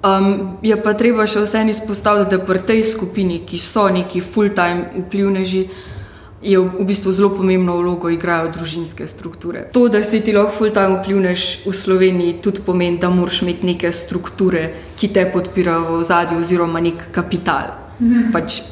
Um, 0.00 0.56
je 0.62 0.76
pa 0.82 0.94
treba 0.96 1.26
še 1.28 1.42
vseeno 1.44 1.74
izpostaviti, 1.74 2.30
da 2.32 2.44
pri 2.44 2.62
tej 2.64 2.80
skupini, 2.88 3.42
ki 3.44 3.58
so 3.60 3.84
neki 3.92 4.22
full-time 4.24 5.04
vplivneži, 5.04 5.66
je 6.40 6.56
v 6.56 6.86
bistvu 6.88 7.12
zelo 7.12 7.28
pomembno 7.36 7.74
vlogo 7.76 8.08
igrajo 8.08 8.48
družinske 8.54 9.04
strukture. 9.08 9.66
To, 9.76 9.88
da 9.92 10.00
si 10.00 10.22
ti 10.24 10.32
lahko 10.32 10.56
full-time 10.56 11.02
vplivnež 11.02 11.66
v 11.66 11.74
Sloveniji, 11.76 12.38
tudi 12.40 12.64
pomeni, 12.64 12.96
da 12.96 13.12
moraš 13.12 13.42
imeti 13.44 13.68
neke 13.68 13.92
strukture, 13.92 14.70
ki 14.96 15.12
te 15.12 15.26
podpirajo 15.28 15.98
v 15.98 16.08
zadju, 16.08 16.40
oziroma 16.40 16.80
nek 16.80 17.10
kapital. 17.12 17.76
Mhm. 18.00 18.32
Pač 18.32 18.62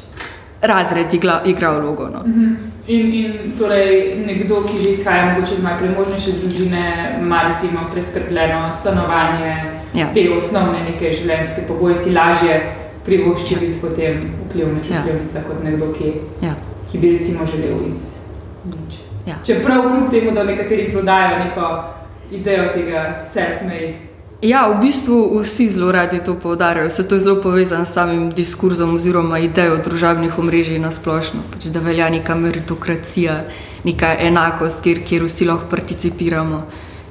razred 0.65 1.13
igra, 1.13 1.43
igra 1.45 1.77
vlogo. 1.77 2.09
No. 2.09 2.25
Mhm. 2.25 2.68
In, 2.89 3.13
in 3.13 3.31
torej 3.57 4.15
nekdo, 4.25 4.63
ki 4.65 4.79
že 4.79 4.89
izhaja 4.89 5.37
iz 5.37 5.61
malo 5.63 5.77
premožnejše 5.77 6.31
družine, 6.31 6.83
ima 7.21 7.43
recimo 7.49 7.79
preskrbljeno 7.93 8.71
stanovanje. 8.71 9.55
Ja. 9.93 10.05
te 10.13 10.21
osnovne 10.29 10.83
neke 10.85 11.09
življenjske 11.13 11.61
pogoje 11.67 11.95
si 11.95 12.11
lažje 12.13 12.59
privošči 13.05 13.55
biti 13.59 13.79
potem 13.81 14.19
vplivnež, 14.49 14.89
Ja. 14.89 15.01
vplivnica 15.01 15.41
kot 15.47 15.63
nekdo, 15.63 15.93
ki, 15.93 16.13
Ja. 16.41 16.53
ki 16.91 16.97
bi 16.97 17.17
recimo 17.17 17.45
želel 17.45 17.87
iz 17.87 18.19
nič. 18.65 18.99
Ja. 19.25 19.35
Čeprav 19.45 19.81
kljub 19.89 20.09
temu, 20.11 20.31
da 20.31 20.43
nekateri 20.43 20.91
prodajajo 20.91 21.43
neko 21.43 21.83
idejo 22.31 22.69
tega 22.73 23.23
self-made. 23.25 23.93
Ja, 24.41 24.71
v 24.71 24.79
bistvu 24.87 25.35
vsi 25.43 25.67
zelo 25.69 25.91
radi 25.91 26.21
to 26.23 26.35
poudarjajo. 26.39 26.89
Se 26.89 27.07
to 27.07 27.15
je 27.15 27.19
zelo 27.19 27.41
povezano 27.41 27.85
s 27.85 27.93
samim 27.93 28.29
diskurzom 28.31 28.95
oziroma 28.95 29.39
idejo 29.39 29.77
družabnih 29.83 30.39
omrežij 30.39 30.79
na 30.79 30.91
splošno. 30.91 31.43
Pač, 31.51 31.67
da 31.67 31.79
velja 31.83 32.07
neka 32.09 32.35
meritokracija, 32.35 33.43
neka 33.83 34.15
enakost, 34.19 34.79
kjer, 34.83 35.03
kjer 35.03 35.27
vsi 35.27 35.45
lahko 35.45 35.67
participiramo. 35.67 36.61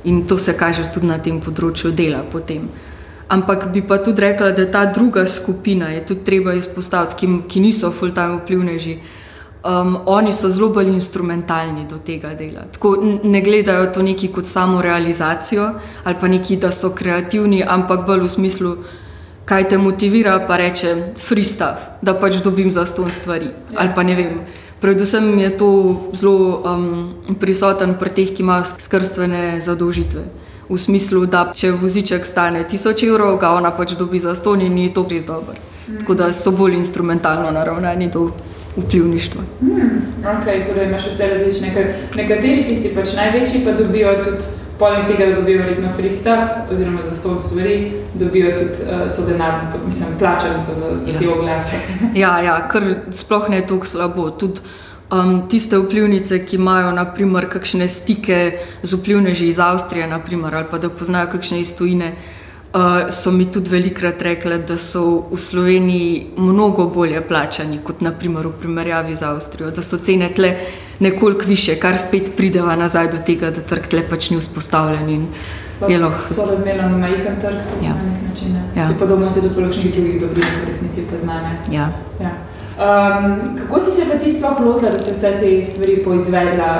In 0.04 0.24
to 0.24 0.38
se 0.38 0.56
kaže 0.56 0.88
tudi 0.94 1.06
na 1.06 1.18
tem 1.18 1.40
področju 1.40 1.92
dela 1.92 2.24
potem. 2.24 2.64
Ampak 3.28 3.68
bi 3.76 3.82
pa 3.84 3.98
tudi 4.00 4.24
rekla, 4.24 4.54
da 4.56 4.64
ta 4.64 4.86
druga 4.88 5.26
skupina 5.26 5.92
je 5.92 6.06
tudi 6.06 6.24
treba 6.24 6.54
izpostaviti, 6.56 7.14
ki, 7.20 7.28
ki 7.48 7.60
niso 7.60 7.92
full-time 7.92 8.40
vplivneži. 8.40 8.98
Um, 9.64 9.98
oni 10.06 10.32
so 10.32 10.48
zelo 10.50 10.68
bolj 10.68 10.92
instrumentalni 10.92 11.86
do 11.90 11.96
tega 11.98 12.30
dela. 12.34 12.62
Tako 12.72 12.96
ne 13.22 13.40
gledajo 13.42 13.88
to 13.92 14.02
neki 14.02 14.28
kot 14.28 14.46
samo 14.46 14.82
realizacijo 14.82 15.72
ali 16.04 16.16
pa 16.20 16.28
neki, 16.28 16.56
da 16.56 16.70
so 16.72 16.90
kreativni, 16.94 17.64
ampak 17.66 18.06
bolj 18.06 18.22
v 18.22 18.28
smislu, 18.28 18.76
kaj 19.44 19.68
te 19.68 19.78
motivira, 19.78 20.38
pa 20.46 20.56
reče 20.56 20.94
free 21.18 21.44
stuff, 21.44 21.88
da 22.02 22.14
pač 22.14 22.38
dobim 22.44 22.72
za 22.72 22.86
ston 22.86 23.10
stvari. 23.10 23.50
Ja. 23.72 23.80
Ali 23.80 23.90
pa 23.94 24.02
ne 24.02 24.14
vem. 24.14 24.40
Predvsem 24.80 25.38
je 25.38 25.50
to 25.58 25.70
zelo 26.12 26.62
um, 26.62 27.14
prisoten 27.40 27.96
pri 27.98 28.10
teh, 28.14 28.30
ki 28.30 28.42
imajo 28.42 28.64
skrbstvene 28.78 29.60
zadolžitve. 29.60 30.22
V 30.68 30.78
smislu, 30.78 31.24
da 31.26 31.48
če 31.54 31.72
voziček 31.72 32.26
stane 32.26 32.62
1000 32.68 33.08
evrov, 33.08 33.40
ga 33.40 33.50
ona 33.56 33.72
pač 33.74 33.96
dobi 33.98 34.20
za 34.20 34.36
ston 34.38 34.62
in 34.62 34.78
je 34.78 34.92
to 34.94 35.06
res 35.10 35.24
dobro. 35.26 35.58
Tako 35.98 36.14
da 36.14 36.32
so 36.32 36.52
bolj 36.52 36.76
instrumentalno 36.76 37.50
naravnani 37.50 38.10
do 38.12 38.30
vplivništva. 38.86 39.42
Okay, 40.24 40.66
torej 40.66 40.88
imaš 40.88 41.06
vse 41.06 41.26
različne, 41.26 41.74
ker 41.74 41.92
nekateri 42.16 42.64
tisti 42.66 42.94
pač 42.94 43.14
največji 43.16 43.60
pa 43.64 43.72
dobijo 43.72 44.14
tudi, 44.24 44.44
poleg 44.78 45.06
tega, 45.06 45.26
da 45.26 45.40
dobijo 45.40 45.58
verjetno 45.62 45.92
free 45.96 46.10
stuff, 46.10 46.70
oziroma 46.72 47.02
za 47.02 47.12
sto 47.12 47.38
stvari, 47.38 47.92
dobijo 48.14 48.56
tudi 48.58 48.86
uh, 48.86 49.10
so 49.10 49.26
denarno, 49.26 49.80
mislim, 49.86 50.18
plačani 50.18 50.60
so 50.60 50.74
za, 50.74 50.90
za 51.04 51.12
Ja. 51.12 51.18
te 51.18 51.28
oglase. 51.28 51.76
Ja, 52.22 52.38
ja, 52.40 52.68
kar 52.68 52.82
sploh 53.10 53.48
ne 53.50 53.66
tako 53.66 53.86
slabo. 53.86 54.30
Tudi 54.30 54.60
um, 55.10 55.48
tiste 55.48 55.78
vplivnice, 55.78 56.44
ki 56.46 56.56
imajo 56.56 56.92
naprimer, 56.92 57.48
kakšne 57.48 57.88
stike 57.88 58.58
z 58.82 58.92
vplivneži 58.92 59.48
iz 59.48 59.58
Avstrije, 59.58 60.06
naprimer, 60.06 60.54
ali 60.54 60.66
pa 60.70 60.78
da 60.78 60.90
poznajo 60.90 61.26
kakšne 61.32 61.60
iz 61.60 61.76
tujine, 61.76 62.12
uh, 62.12 62.37
so 63.10 63.30
mi 63.32 63.46
tudi 63.52 63.70
velikrat 63.70 64.22
rekli, 64.22 64.58
da 64.58 64.76
so 64.78 65.24
v 65.30 65.36
Sloveniji 65.36 66.26
mnogo 66.36 66.86
bolje 66.86 67.20
plačani 67.20 67.78
kot 67.84 68.00
naprimer 68.00 68.46
v 68.46 68.52
primerjavi 68.52 69.14
z 69.14 69.22
Avstrijo, 69.22 69.70
da 69.70 69.82
so 69.82 69.98
cene 69.98 70.28
tle 70.28 70.56
nekoliko 70.98 71.46
više, 71.46 71.76
kar 71.76 71.96
spet 71.98 72.36
prideva 72.36 72.76
nazaj 72.76 73.08
do 73.08 73.18
tega, 73.26 73.50
da 73.50 73.60
trg 73.60 73.86
tle 73.88 74.02
pač 74.10 74.30
ni 74.30 74.36
vzpostavljen. 74.36 75.08
in 75.10 75.26
lahko. 76.02 76.34
So 76.34 76.46
razmerno 76.50 76.98
majhen 76.98 77.40
trg, 77.40 77.56
Ja. 77.82 77.94
na 77.94 78.02
nek 78.12 78.22
način. 78.28 78.52
ne. 78.52 78.80
Ja. 78.80 78.88
Se 78.88 78.98
podobno 78.98 79.30
se 79.30 79.40
tudi 79.40 79.54
kakšnih 79.54 79.94
drugih 79.94 80.20
dobrinah 80.20 80.62
v 80.64 80.68
resnici 80.68 81.02
poznane. 81.10 81.56
Ja. 81.72 81.88
Ja. 82.20 82.30
Um, 82.78 83.58
kako 83.58 83.80
si 83.80 83.90
se 83.90 84.02
pa 84.12 84.18
ti 84.18 84.30
sploh 84.32 84.60
lotila, 84.60 84.90
da 84.90 84.98
si 84.98 85.10
vse 85.12 85.32
te 85.40 85.62
stvari 85.62 86.02
poizvedla, 86.04 86.70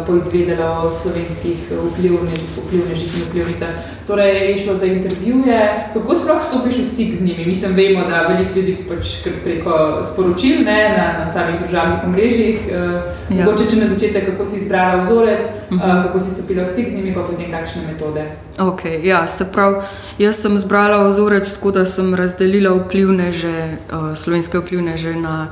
uh, 0.00 0.06
poizvedela 0.06 0.82
o 0.82 0.92
slovenskih 0.92 1.72
vplivnežih, 1.92 2.48
vplivnežih 2.66 3.16
in 3.16 3.22
vplivnicah? 3.28 3.68
Torej, 4.06 4.50
je 4.50 4.58
šlo 4.58 4.76
za 4.76 4.86
intervjuje, 4.86 5.90
kako 5.94 6.14
sploh 6.14 6.42
stopiš 6.48 6.78
v 6.78 6.84
stik 6.84 7.14
z 7.14 7.24
njimi? 7.24 7.46
Mislim, 7.46 7.74
vemo, 7.74 8.04
da 8.08 8.26
veliko 8.28 8.58
ljudi 8.58 8.76
pač 8.88 9.06
preko 9.44 10.04
sporočil 10.04 10.60
ne, 10.64 10.94
na, 10.96 11.24
na 11.24 11.32
samih 11.32 11.60
družabnih 11.60 11.98
omrežjih. 12.04 12.60
Uh, 12.66 13.16
Ja. 13.26 13.42
Mogoče, 13.44 13.64
če 13.70 13.76
na 13.76 13.86
začetek, 13.90 14.26
kako 14.30 14.44
si 14.46 14.56
izbrala 14.60 15.02
vzorec, 15.02 15.44
uh, 15.44 15.72
Mhm. 15.76 16.02
kako 16.06 16.20
si 16.20 16.30
stopila 16.30 16.62
v 16.62 16.68
stik 16.68 16.88
z 16.88 16.92
njimi, 16.94 17.14
pa 17.14 17.20
potem 17.26 17.50
kakšne 17.50 17.82
metode. 17.86 18.22
Okay, 18.58 19.02
ja, 19.04 19.26
se 19.26 19.44
pravi, 19.52 19.82
jaz 20.18 20.36
sem 20.36 20.58
zbrala 20.58 21.08
vzorec 21.08 21.50
tako, 21.54 21.70
da 21.70 21.84
sem 21.86 22.14
razdelila 22.14 22.70
vplivneže, 22.78 23.76
uh, 23.92 24.14
slovenske 24.16 24.58
vplivneže 24.58 25.14
na 25.14 25.45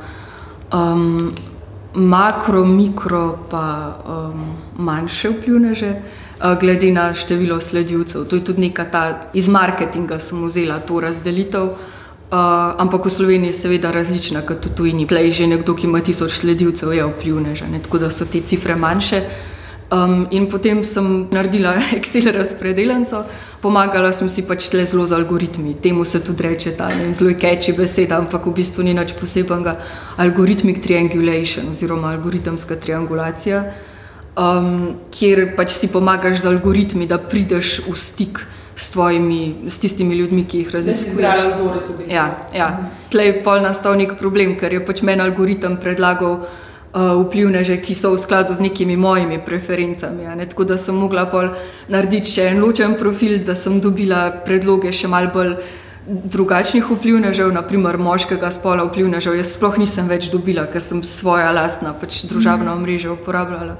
um, 0.74 1.32
makro, 1.94 2.64
mikro, 2.64 3.38
pa 3.50 3.96
um, 4.06 4.56
manjše 4.76 5.30
vplivneže, 5.30 5.94
uh, 5.94 6.60
glede 6.60 6.92
na 6.92 7.14
število 7.14 7.60
sledilcev. 7.60 8.24
To 8.24 8.36
je 8.36 8.44
tudi 8.44 8.60
neka 8.60 8.84
ta 8.84 9.30
iz 9.34 9.48
marketinga, 9.48 10.18
sem 10.18 10.44
vzela 10.44 10.78
to 10.78 11.00
razdelitev. 11.00 11.64
Uh, 11.64 12.40
ampak 12.78 13.04
v 13.04 13.10
Sloveniji 13.10 13.48
je 13.48 13.52
seveda 13.52 13.90
različna, 13.90 14.42
kot 14.42 14.60
tudi 14.60 14.74
tujini. 14.74 15.06
Tlej 15.06 15.30
že 15.30 15.46
nekdo, 15.46 15.74
ki 15.74 15.86
ima 15.86 16.00
tisoč 16.00 16.40
sledilcev, 16.40 16.92
je 16.92 17.04
vplivneža, 17.06 17.66
ne? 17.70 17.78
tako 17.78 17.98
da 17.98 18.10
so 18.10 18.24
te 18.26 18.40
cifre 18.40 18.76
manjše. 18.76 19.22
Um, 19.94 20.26
in 20.30 20.46
potem 20.46 20.82
sem 20.82 21.28
naredila 21.30 21.74
Excel 21.96 22.32
razpredelnico, 22.32 23.20
pomagala 23.62 24.10
sem 24.12 24.28
si 24.32 24.42
pač 24.42 24.66
tle 24.72 24.82
zelo 24.82 25.06
z 25.06 25.14
algoritmi. 25.14 25.76
Temu 25.78 26.04
se 26.04 26.18
tudi 26.24 26.42
reče 26.42 26.72
ta 26.74 26.88
ne 26.88 27.04
vem, 27.04 27.12
zelo 27.14 27.34
keči 27.38 27.76
beseda, 27.76 28.18
ampak 28.18 28.46
v 28.48 28.54
bistvu 28.58 28.82
ni 28.82 28.94
nič 28.96 29.14
posebnega. 29.14 29.76
Algoritmik 30.18 30.80
triangulation 30.82 31.70
oziroma 31.70 32.10
algoritemska 32.16 32.80
triangulacija, 32.80 33.60
um, 34.34 34.98
kjer 35.14 35.54
pač 35.54 35.76
si 35.78 35.92
pomagaš 35.92 36.42
z 36.42 36.50
algoritmi, 36.50 37.06
da 37.06 37.20
prideš 37.20 37.84
v 37.86 37.94
stik 37.94 38.42
s, 38.74 38.90
tvojimi, 38.90 39.70
s 39.70 39.78
tistimi 39.78 40.18
ljudmi, 40.18 40.42
ki 40.42 40.64
jih 40.64 40.72
Da 40.72 40.80
raziskuješ. 40.80 41.14
izbrala 41.14 41.54
vzorec 41.54 41.86
v 41.86 41.96
bistvu. 42.02 42.14
Ja, 42.16 42.26
ja. 42.50 42.68
Tlej 43.14 43.26
je 43.30 43.40
pol 43.46 43.62
nastal 43.62 43.94
nek 43.94 44.18
problem, 44.18 44.58
ker 44.58 44.72
je 44.74 44.82
pač 44.82 45.06
meni 45.06 45.22
algoritem 45.22 45.78
predlagal 45.78 46.40
uh, 46.42 46.63
vplivneže, 46.94 47.76
ki 47.82 47.94
so 47.94 48.14
v 48.14 48.18
skladu 48.22 48.54
z 48.54 48.70
nekimi 48.70 48.96
mojimi 48.96 49.40
preferencami. 49.42 50.30
Ne? 50.36 50.46
Tako 50.46 50.64
da 50.64 50.78
sem 50.78 50.94
mogla 50.94 51.26
pol 51.26 51.50
narediti 51.90 52.30
še 52.30 52.52
en 52.52 52.62
ločen 52.62 52.94
profil, 52.94 53.40
da 53.42 53.58
sem 53.58 53.80
dobila 53.82 54.30
predloge 54.46 54.92
še 54.94 55.10
mal 55.10 55.26
bolj 55.34 55.58
drugačnih 56.06 56.84
vplivnežev, 56.84 57.50
naprimer 57.50 57.98
moškega 57.98 58.50
spola 58.54 58.84
vplivnežev. 58.86 59.34
Jaz 59.40 59.56
sploh 59.56 59.78
nisem 59.80 60.06
več 60.06 60.30
dobila, 60.30 60.68
ker 60.70 60.80
sem 60.80 61.02
svoja 61.02 61.50
lastna 61.50 61.96
pač 61.98 62.22
družabna 62.30 62.76
omrežja 62.76 63.10
uporabljala. 63.16 63.78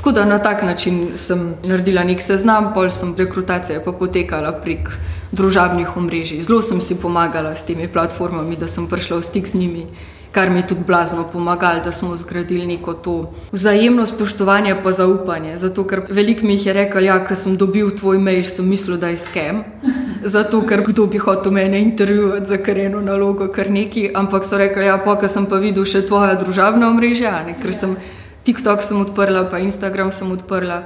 Tako 0.00 0.12
da 0.16 0.24
na 0.24 0.38
tak 0.38 0.62
način 0.62 1.18
sem 1.20 1.56
naredila 1.66 2.04
nek 2.06 2.22
seznam, 2.22 2.70
pol 2.72 2.92
sem 2.94 3.10
rekrutacija 3.18 3.82
pa 3.84 3.92
potekala 3.92 4.52
prek 4.52 4.88
družabnih 5.32 5.96
omrežij. 5.96 6.44
Zelo 6.46 6.62
sem 6.62 6.80
si 6.80 6.96
pomagala 6.96 7.54
s 7.54 7.66
temi 7.66 7.88
platformami, 7.88 8.56
da 8.56 8.68
sem 8.68 8.86
prišla 8.88 9.18
v 9.20 9.26
stik 9.26 9.50
z 9.50 9.60
njimi, 9.60 9.84
kar 10.32 10.50
mi 10.50 10.58
je 10.58 10.66
tudi 10.66 10.84
blazno 10.86 11.24
pomagalo, 11.32 11.80
da 11.84 11.92
smo 11.92 12.16
zgradili 12.16 12.66
neko 12.66 12.94
to 12.94 13.32
vzajemno 13.52 14.06
spoštovanje 14.06 14.76
pa 14.82 14.92
zaupanje. 14.92 15.58
Zato, 15.58 15.84
ker 15.84 16.02
veliko 16.08 16.46
mi 16.46 16.58
je 16.64 16.72
rekel, 16.72 17.04
ja, 17.04 17.18
ker 17.24 17.36
sem 17.36 17.56
dobil 17.56 17.90
tvoj 17.90 18.18
mail, 18.18 18.44
sem 18.44 18.68
mislil, 18.68 18.96
da 18.96 19.08
je 19.08 19.16
skem. 19.16 19.64
Zato, 20.34 20.62
ker 20.66 20.84
kdo 20.86 21.06
bi 21.06 21.18
hotel 21.18 21.52
mene 21.52 21.80
intervjuvati 21.80 22.46
za 22.46 22.56
kar 22.56 22.78
eno 22.78 23.00
nalogo, 23.00 23.48
kar 23.48 23.70
neki, 23.70 24.10
ampak 24.14 24.44
so 24.44 24.58
rekli, 24.58 24.86
ja, 24.86 24.98
pa, 24.98 25.28
sem 25.28 25.46
pa 25.46 25.56
videl 25.56 25.84
še 25.84 26.06
tvoja 26.06 26.34
družabna 26.34 26.88
omrežja, 26.88 27.40
a 27.40 27.44
ne, 27.46 27.56
ker 27.62 27.74
sem 27.74 27.96
TikTok 28.44 28.82
sem 28.82 29.00
odprla, 29.00 29.44
pa 29.50 29.58
Instagram 29.58 30.12
sem 30.12 30.30
odprla. 30.30 30.84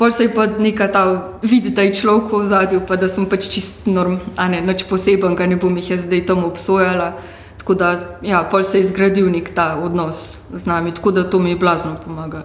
Pol 0.00 0.10
se 0.10 0.24
je 0.24 0.34
pa 0.34 0.46
neka 0.46 0.88
ta 0.88 1.02
vid, 1.42 1.74
da 1.76 1.82
je 1.84 1.94
človek 1.94 2.32
v 2.32 2.44
zadju, 2.48 2.80
pa 2.88 2.96
da 2.96 3.08
sem 3.08 3.26
pač 3.28 3.50
čist 3.52 3.84
norm, 3.84 4.16
a 4.36 4.48
ne 4.48 4.62
nič 4.64 4.88
posebenega, 4.88 5.46
ne 5.46 5.60
bom 5.60 5.76
jih 5.76 5.90
jaz 5.92 6.08
zdaj 6.08 6.24
tam 6.26 6.44
obsojala. 6.48 7.12
Tako 7.70 7.78
da, 7.78 7.90
ja, 8.22 8.48
pol 8.50 8.62
se 8.62 8.78
je 8.78 8.84
zgradil 8.84 9.30
nek 9.30 9.54
ta 9.54 9.78
odnos 9.78 10.38
z 10.50 10.66
nami, 10.66 10.90
tako 10.90 11.10
da 11.10 11.22
to 11.24 11.38
mi 11.38 11.50
je 11.50 11.56
blazno 11.56 11.94
pomaga. 12.04 12.42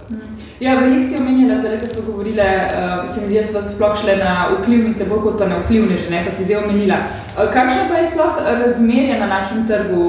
Ja, 0.60 0.76
veliko 0.76 1.04
si 1.04 1.18
omenjala, 1.18 1.60
zdaj, 1.60 1.80
ko 1.80 1.88
smo 1.88 2.02
govorili, 2.04 2.42
uh, 2.42 3.10
se 3.10 3.22
mi 3.22 3.28
zdi, 3.28 3.36
da 3.36 3.44
smo 3.44 3.62
sploh 3.64 4.02
šle 4.02 4.16
na 4.18 4.34
vplivnice, 4.54 5.06
bolj 5.06 5.22
kot 5.22 5.40
pa 5.40 5.46
na 5.46 5.58
vplivneže, 5.60 6.10
ne 6.12 6.22
pa 6.26 6.32
si 6.32 6.44
zdaj 6.44 6.58
omenila. 6.58 6.96
Uh, 6.96 7.50
kakšno 7.50 7.82
pa 7.90 7.98
je 7.98 8.06
sploh 8.06 8.34
razmerje 8.60 9.20
na 9.20 9.28
našem 9.28 9.66
trgu? 9.68 10.04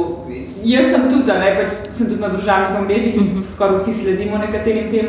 Jaz 0.65 0.87
sem 0.87 1.09
tudi, 1.11 1.33
ne, 1.35 1.57
pač 1.57 1.73
sem 1.91 2.07
tudi 2.07 2.21
na 2.21 2.29
družabnih 2.29 2.77
omrežjih 2.79 3.17
in 3.17 3.23
Mhm. 3.25 3.49
skoraj 3.49 3.77
vsi 3.77 3.93
sledimo 3.95 4.39
nekaterim 4.39 4.91
tem 4.91 5.07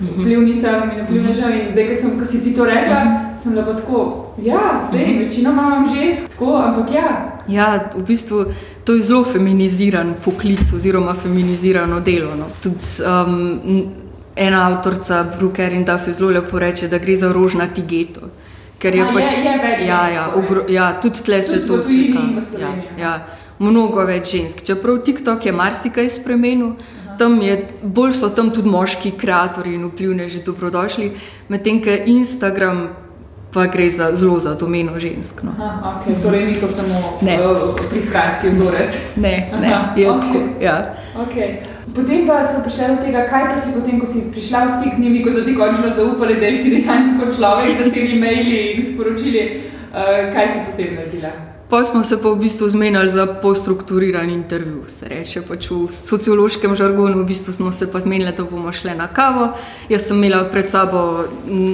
vplivnicam 0.00 0.90
in 0.90 1.04
vplivnežam. 1.04 1.52
In 1.52 1.68
zdaj, 1.68 1.88
ko 1.88 1.94
sem, 1.94 2.18
ko 2.18 2.24
si 2.24 2.42
ti 2.42 2.54
to 2.54 2.64
rekla, 2.64 3.00
sem 3.36 3.52
bila 3.52 3.64
pa 3.64 3.74
tako, 3.74 4.00
ja, 4.42 4.60
zdaj 4.88 5.06
Mhm. 5.06 5.18
večinoma 5.18 5.62
imam 5.62 5.84
žensk, 5.88 6.28
tako, 6.28 6.56
ampak 6.56 6.94
ja. 6.94 7.08
Ja, 7.48 7.90
v 7.96 8.02
bistvu 8.02 8.44
to 8.84 8.94
je 8.94 9.02
zelo 9.02 9.24
feminiziran 9.24 10.14
poklic 10.24 10.72
oziroma 10.74 11.14
feminizirano 11.14 12.00
delo. 12.00 12.34
No. 12.34 12.46
Tudi 12.62 12.84
um, 13.00 13.92
ena 14.36 14.66
avtorica, 14.66 15.24
Brooke 15.38 15.62
Erin 15.64 15.84
Duffy, 15.84 16.12
zelo 16.12 16.30
lepo 16.30 16.58
reče, 16.58 16.88
da 16.88 16.98
gre 16.98 17.16
za 17.16 17.32
rožnati 17.32 17.82
geto. 17.82 18.20
Ker 18.78 18.94
je 18.94 19.02
A, 19.02 19.06
je- 19.06 19.12
pač, 19.12 19.34
je 19.44 19.58
več 19.62 19.82
ja, 19.88 20.08
ja, 20.08 20.30
ogro, 20.36 20.64
ja, 20.68 21.00
tudi 21.02 21.20
tle 21.22 21.42
se 21.42 21.66
to 21.66 21.82
in 21.88 22.38
v 22.38 22.60
Ja, 22.60 22.70
ja, 22.98 23.26
mnogo 23.58 24.04
več 24.08 24.30
žensk. 24.32 24.64
Čeprav 24.64 25.02
TikTok 25.04 25.46
je 25.46 25.52
marsikaj 25.52 26.08
spremenil, 26.08 26.72
tam 27.18 27.36
je, 27.42 27.58
bolj 27.82 28.14
so 28.16 28.30
tam 28.32 28.48
tudi 28.50 28.68
moški 28.68 29.12
ustvarjalci 29.12 29.74
in 29.74 29.84
vplivneži 29.84 30.40
dobrodošli, 30.46 31.10
medtem 31.48 31.82
ko 31.84 31.90
Instagram 32.06 32.88
pa 33.52 33.66
gre 33.66 33.90
za 33.90 34.14
zelo 34.14 34.40
za 34.40 34.54
domeno 34.54 34.98
žensk. 34.98 35.42
No. 35.42 35.50
Aha, 35.58 36.00
okay. 36.00 36.14
Torej, 36.22 36.46
ni 36.46 36.54
to 36.54 36.68
samo 36.68 37.18
Ne. 37.22 37.34
uh, 37.42 37.74
pristranski 37.90 38.48
vzorec. 38.48 38.98
Ne, 39.16 39.50
ne, 39.60 39.68
Aha, 39.74 39.94
je 39.96 40.10
okej. 40.10 40.20
tako. 40.20 40.38
Ja. 40.64 40.94
Okay. 41.18 41.48
Potem 41.94 42.26
pa 42.26 42.42
smo 42.42 42.62
prišli 42.62 42.86
do 42.86 42.96
tega, 43.02 43.26
kaj 43.26 43.50
pa 43.50 43.56
si 43.58 43.72
potem, 43.74 43.98
ko 44.00 44.06
si 44.06 44.30
prišla 44.30 44.66
v 44.66 44.70
stik 44.70 44.92
z 44.94 44.98
njimi, 45.02 45.24
ko 45.26 45.32
so 45.34 45.42
ti 45.42 45.54
končno 45.58 45.90
zaupali, 45.96 46.38
da 46.38 46.46
si 46.54 46.70
dejansko 46.70 47.26
človek 47.36 47.84
za 47.84 47.86
temi 47.90 48.14
maili 48.14 48.78
in 48.78 48.84
sporočili, 48.86 49.42
uh, 49.90 50.30
kaj 50.30 50.46
si 50.48 50.58
potem 50.70 50.94
naredila. 50.94 51.30
Pa 51.70 51.84
smo 51.84 52.04
se 52.04 52.22
pa 52.22 52.28
v 52.28 52.36
bistvu 52.36 52.68
zmenili 52.68 53.08
za 53.08 53.26
postrukturiran 53.26 54.30
intervju. 54.30 54.82
Se 54.88 55.08
reče 55.08 55.42
pač 55.42 55.68
v 55.70 55.86
sociološkem 55.86 56.74
žargonu, 56.76 57.22
v 57.22 57.26
bistvu 57.30 57.52
smo 57.52 57.72
se 57.72 57.86
pa 57.92 58.00
zmenili, 58.00 58.32
da 58.36 58.44
bomo 58.44 58.72
šli 58.72 58.94
na 58.98 59.06
kavo. 59.06 59.52
Jaz 59.88 60.08
sem 60.08 60.18
imela 60.18 60.44
pred 60.50 60.70
sabo 60.70 61.30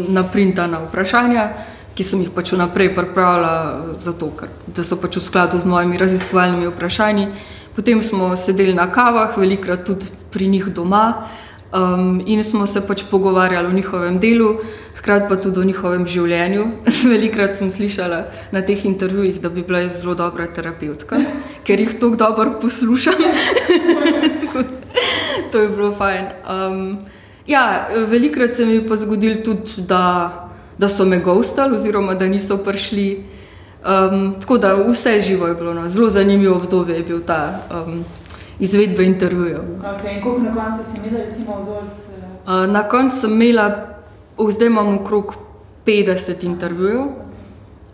naprintana 0.08 0.82
vprašanja, 0.84 1.48
ki 1.96 2.04
sem 2.04 2.20
jih 2.20 2.30
pač 2.30 2.52
vnaprej 2.52 2.92
pripravila, 2.92 3.96
zato 3.96 4.28
ker 4.36 4.84
so 4.84 5.00
pač 5.00 5.16
v 5.16 5.24
skladu 5.24 5.58
z 5.58 5.64
mojimi 5.64 5.96
raziskovalnimi 5.96 6.68
vprašanji. 6.68 7.28
Potem 7.72 8.02
smo 8.02 8.36
sedeli 8.36 8.76
na 8.76 8.92
kavah, 8.92 9.32
velikrat 9.38 9.88
tudi 9.88 10.12
pri 10.30 10.48
njih 10.48 10.68
doma. 10.76 11.32
Um, 11.72 12.22
in 12.26 12.44
smo 12.44 12.66
se 12.66 12.80
pač 12.86 13.02
pogovarjali 13.10 13.66
o 13.66 13.72
njihovem 13.72 14.20
delu, 14.22 14.60
hkrati 14.94 15.26
pa 15.28 15.36
tudi 15.36 15.60
o 15.60 15.64
njihovem 15.64 16.06
življenju. 16.06 16.66
Velikrat 17.12 17.56
sem 17.58 17.70
slišala 17.70 18.20
na 18.54 18.62
teh 18.62 18.84
intervjujih, 18.86 19.40
da 19.42 19.50
bi 19.50 19.64
bila 19.66 19.82
jaz 19.82 20.00
zelo 20.00 20.14
dobra 20.14 20.46
terapeutka, 20.46 21.18
ker 21.66 21.82
jih 21.82 21.96
tako 21.98 22.16
dobro 22.16 22.58
poslušam. 22.62 23.18
To 25.52 25.60
je 25.62 25.68
bilo 25.68 25.92
fajn. 25.94 26.24
Um, 26.50 26.98
ja, 27.46 27.88
velikrat 28.08 28.56
se 28.56 28.66
mi 28.66 28.74
je 28.74 28.86
pa 28.88 28.96
zgodilo 28.96 29.42
tudi, 29.44 29.84
da, 29.88 30.02
da 30.78 30.88
so 30.88 31.04
me 31.04 31.20
ghostali, 31.22 31.76
oziroma 31.76 32.14
da 32.14 32.26
niso 32.26 32.58
prišli. 32.58 33.24
Um, 33.86 34.34
tako 34.40 34.58
da 34.58 34.74
vse 34.74 35.20
živo 35.20 35.46
je 35.46 35.54
bilo, 35.54 35.74
no. 35.74 35.88
zelo 35.88 36.08
zanimivo 36.10 36.56
obdobje 36.56 36.96
je 36.96 37.02
bil 37.02 37.20
ta 37.26 37.60
um, 37.70 38.04
izvedba 38.60 39.02
intervjujev. 39.02 39.60
Okay. 39.80 40.16
In 40.16 40.22
koliko 40.22 40.42
na 40.42 40.52
koncu 40.52 40.84
si 40.84 40.98
imela, 40.98 41.24
recimo, 41.24 41.60
vzorec? 41.60 41.96
Uh, 42.46 42.72
na 42.72 42.88
koncu 42.88 43.16
sem 43.16 43.32
imela, 43.42 43.86
oh, 44.36 44.50
zdaj 44.50 44.66
imam 44.66 44.98
okrog 44.98 45.34
50 45.86 46.44
intervjujev. 46.44 47.00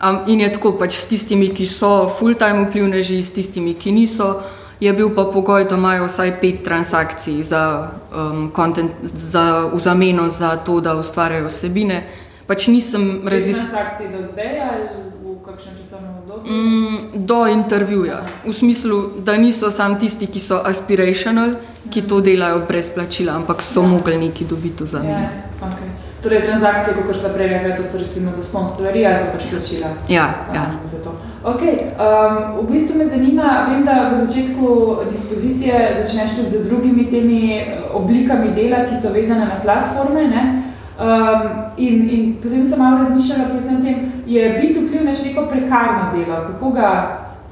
Um, 0.02 0.19
in 0.26 0.40
je 0.40 0.52
tako 0.52 0.73
pač 0.78 0.97
s 0.99 1.07
tistimi, 1.07 1.52
ki 1.54 1.66
so 1.66 2.09
full-time 2.19 2.66
vplivneži, 2.66 3.23
s 3.23 3.33
tistimi, 3.33 3.75
ki 3.75 3.92
niso. 3.92 4.42
Je 4.81 4.92
bil 4.92 5.12
pa 5.14 5.28
pogoj, 5.31 5.64
da 5.71 5.76
imajo 5.78 6.09
vsaj 6.09 6.33
pet 6.40 6.64
transakcij 6.64 7.45
za, 7.47 7.90
um, 8.11 8.50
content, 8.57 8.90
za 9.02 9.71
v 9.71 9.78
zameno 9.78 10.28
za 10.28 10.57
to, 10.57 10.81
da 10.81 10.97
ustvarjajo 10.99 11.47
vsebine. 11.47 12.02
Pač 12.47 12.66
nisem 12.66 13.23
raziskala. 13.25 13.71
transakcije 13.71 14.09
do 14.11 14.26
zdaj 14.26 14.61
ali 14.61 15.12
kakšnem 15.52 15.75
časovnem 15.80 16.11
obdobju? 16.18 16.52
Mm, 16.52 16.97
do 17.26 17.47
intervjuja. 17.47 18.23
V 18.47 18.52
smislu, 18.52 19.11
da 19.25 19.37
niso 19.37 19.71
samo 19.71 19.94
tisti, 19.94 20.26
ki 20.26 20.40
so 20.40 20.61
aspirational, 20.64 21.54
ki 21.90 22.02
to 22.02 22.21
delajo 22.21 22.62
brez 22.68 22.90
plačila, 22.90 23.32
ampak 23.35 23.62
so 23.62 23.82
mogli 23.82 24.18
nekaj 24.18 24.47
dobiti 24.47 24.87
za 24.87 24.99
Ja, 24.99 25.04
njih. 25.04 25.28
okay. 25.62 25.88
Torej, 26.23 26.42
transakcije, 26.42 26.94
kot 27.06 27.16
smo 27.16 27.28
prej 27.35 27.49
rekli, 27.49 27.75
to 27.76 27.85
so 27.85 27.99
recimo 27.99 28.32
za 28.32 28.44
ston 28.44 28.66
stvari 28.66 29.06
ali 29.06 29.25
pa 29.25 29.32
pač 29.32 29.42
plačila. 29.50 29.88
Ja, 30.09 30.26
ja. 30.54 30.71
Um, 30.71 30.88
za 30.88 30.99
to. 31.02 31.11
okay, 31.44 31.75
um, 31.99 32.62
v 32.62 32.73
bistvu 32.73 32.99
me 32.99 33.04
zanima, 33.04 33.66
vem, 33.68 33.85
da 33.85 34.11
v 34.14 34.18
začetku 34.18 34.97
dispozicije 35.11 35.75
začneš 36.02 36.37
tudi 36.37 36.50
z 36.50 36.64
drugimi 36.64 37.11
temi 37.11 37.59
eh, 37.59 37.66
oblikami 37.92 38.54
dela, 38.54 38.85
ki 38.87 38.94
so 38.97 39.12
vezane 39.12 39.44
na 39.44 39.59
platforme. 39.62 40.23
Ne? 40.28 40.62
Um, 40.92 41.72
in, 41.76 42.08
in 42.11 42.37
potem 42.42 42.64
sem 42.64 42.78
malo 42.78 42.99
razmišljala, 42.99 43.49
predvsem 43.49 43.82
tem, 43.82 44.12
je 44.26 44.49
biti 44.61 44.80
vplivnež 44.80 45.25
neko 45.25 45.46
prekarno 45.49 46.11
delo, 46.12 46.42
kako 46.46 46.70
ga 46.70 46.88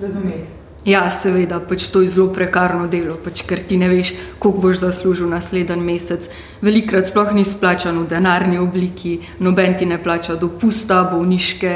razumeti. 0.01 0.61
Ja, 0.85 1.11
seveda, 1.13 1.59
pač 1.61 1.91
to 1.93 2.01
je 2.01 2.09
zelo 2.09 2.31
prekarno 2.33 2.87
delo, 2.89 3.19
pač, 3.21 3.43
ker 3.45 3.61
ti 3.61 3.77
ne 3.77 3.89
veš, 3.89 4.15
koliko 4.41 4.61
boš 4.65 4.79
zaslužil 4.81 5.29
naslednji 5.29 5.77
mesec. 5.85 6.29
Velikrat 6.65 7.09
sploh 7.09 7.33
ni 7.37 7.45
splačan 7.45 7.99
v 8.01 8.07
denarni 8.09 8.61
obliki, 8.61 9.19
noben 9.45 9.77
ti 9.77 9.89
ne 9.89 9.99
plača 10.01 10.39
dopusta, 10.41 11.03
bolniške. 11.13 11.75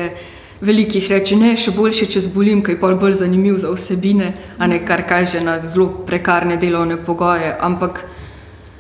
Velikih 0.65 1.11
reče, 1.11 1.37
ne, 1.37 1.53
še 1.57 1.75
boljše, 1.77 2.09
če 2.13 2.25
zbolim, 2.29 2.63
kaj 2.65 2.77
je 2.77 2.81
pol 2.81 2.97
bolj 2.97 3.19
zanimiv 3.21 3.59
za 3.61 3.73
vsebine, 3.73 4.31
a 4.57 4.69
ne 4.71 4.81
kar 4.85 5.05
kaže 5.09 5.43
na 5.45 5.59
zelo 5.61 5.91
prekarne 6.09 6.57
delovne 6.57 6.97
pogoje. 6.97 7.53
Ampak 7.61 8.05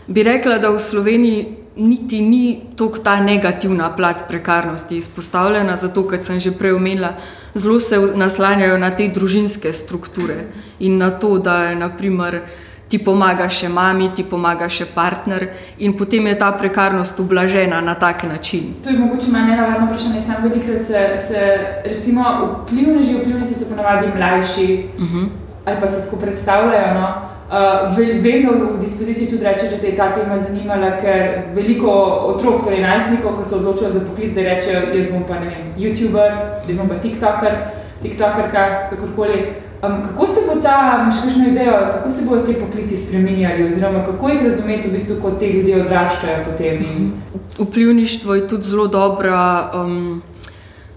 bi 0.06 0.24
rekla, 0.24 0.56
da 0.62 0.72
v 0.72 0.80
Sloveniji 0.80 1.63
niti 1.76 2.20
ni 2.20 2.60
tako 2.76 2.98
ta 2.98 3.20
negativna 3.20 3.96
plat 3.96 4.28
prekarnosti 4.28 4.96
izpostavljena, 4.96 5.76
zato 5.76 6.08
ker 6.08 6.24
sem 6.24 6.40
že 6.40 6.52
prej 6.52 6.72
omenila, 6.72 7.14
zelo 7.54 7.80
se 7.80 7.98
naslanjajo 8.14 8.78
na 8.78 8.90
te 8.90 9.08
družinske 9.08 9.72
strukture 9.72 10.46
in 10.78 10.98
na 10.98 11.10
to, 11.10 11.38
da 11.38 11.64
je 11.64 11.76
naprimer. 11.76 12.40
Ti 12.88 12.98
pomaga 13.00 13.48
še 13.48 13.68
mami, 13.72 14.10
ti 14.14 14.22
pomaga 14.28 14.68
še 14.68 14.84
partner, 14.94 15.46
in 15.78 15.96
potem 15.96 16.26
je 16.26 16.34
ta 16.38 16.50
prekarnost 16.52 17.18
ublažena 17.18 17.80
na 17.80 17.94
tak 17.94 18.22
način. 18.28 18.74
To 18.84 18.90
je 18.90 18.98
mogoče 18.98 19.32
malo 19.32 19.46
nenavadno 19.46 19.86
vprašanje. 19.86 20.20
Sam 20.20 20.44
velikrat 20.44 20.84
se, 20.84 21.00
se 21.18 21.40
recimo, 21.84 22.22
vplivneži, 22.62 23.14
vplivnici 23.14 23.54
so 23.54 23.70
ponavadi 23.70 24.12
mlajši 24.16 24.84
Uh 24.98 25.04
-huh. 25.04 25.26
ali 25.64 25.80
pa 25.80 25.88
se 25.88 26.02
tako 26.04 26.16
predstavljajo. 26.16 26.94
No? 26.94 27.33
Uh, 27.54 27.96
ve- 27.96 28.18
vem, 28.18 28.42
da 28.42 28.50
v 28.50 28.80
dispoziciji 28.80 29.28
tudi 29.30 29.44
reče, 29.44 29.68
da 29.70 29.76
te 29.76 29.86
je 29.86 29.96
ta 29.96 30.08
tema 30.14 30.38
zanimala, 30.38 30.96
ker 30.98 31.42
veliko 31.54 31.90
otrok, 32.34 32.64
torej 32.64 32.80
najstnikov, 32.82 33.36
ki 33.38 33.44
se 33.48 33.54
odločijo 33.54 33.90
za 33.90 34.00
poklic, 34.00 34.32
da 34.34 34.42
rečejo, 34.42 34.80
jaz 34.94 35.06
bom 35.12 35.22
pa 35.28 35.34
ne 35.38 35.46
vem, 35.52 35.68
YouTuber, 35.78 36.34
jaz 36.68 36.78
bom 36.78 36.88
pa 36.88 36.98
TikToker, 36.98 37.54
TikTokerka, 38.02 38.64
kakorkoli. 38.90 39.38
Um, 39.84 40.02
kako 40.08 40.26
se 40.26 40.40
bo 40.48 40.60
ta, 40.62 40.98
imaš 41.02 41.22
kakšno 41.22 41.48
idejo, 41.48 41.72
kako 41.92 42.10
se 42.10 42.24
bodo 42.28 42.42
te 42.42 42.54
poklici 42.54 42.96
spremenjali, 42.96 43.68
oziroma 43.68 44.02
kako 44.06 44.28
jih 44.28 44.42
razumeti, 44.44 44.88
v 44.88 44.92
bistvu, 44.92 45.16
ko 45.22 45.30
te 45.30 45.46
ljudje 45.52 45.82
odraščajo 45.84 46.44
potem? 46.50 47.12
Vplivništvo 47.58 48.34
je 48.34 48.48
tudi 48.48 48.62
zelo 48.64 48.86
dobra, 48.86 49.70
um, 49.74 50.22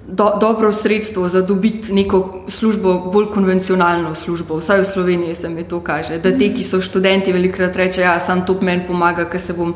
do, 0.08 0.32
dobro 0.40 0.74
sredstvo 0.74 1.28
za 1.30 1.42
dobiti 1.42 1.94
neko 1.94 2.44
službo, 2.48 3.12
bolj 3.14 3.26
konvencionalno 3.34 4.16
službo. 4.16 4.58
Vsaj 4.58 4.82
v 4.82 4.86
Sloveniji 4.86 5.36
se 5.36 5.50
mi 5.50 5.64
to 5.64 5.80
kaže. 5.80 6.18
Da 6.18 6.32
te, 6.32 6.54
ki 6.54 6.64
so 6.64 6.82
študenti, 6.82 7.34
velikrat 7.34 7.76
rečejo, 7.76 8.08
da 8.08 8.20
sam 8.20 8.46
to 8.46 8.56
meni 8.62 8.88
pomaga, 8.88 9.28
ker 9.30 9.42
se 9.42 9.54
bom 9.54 9.76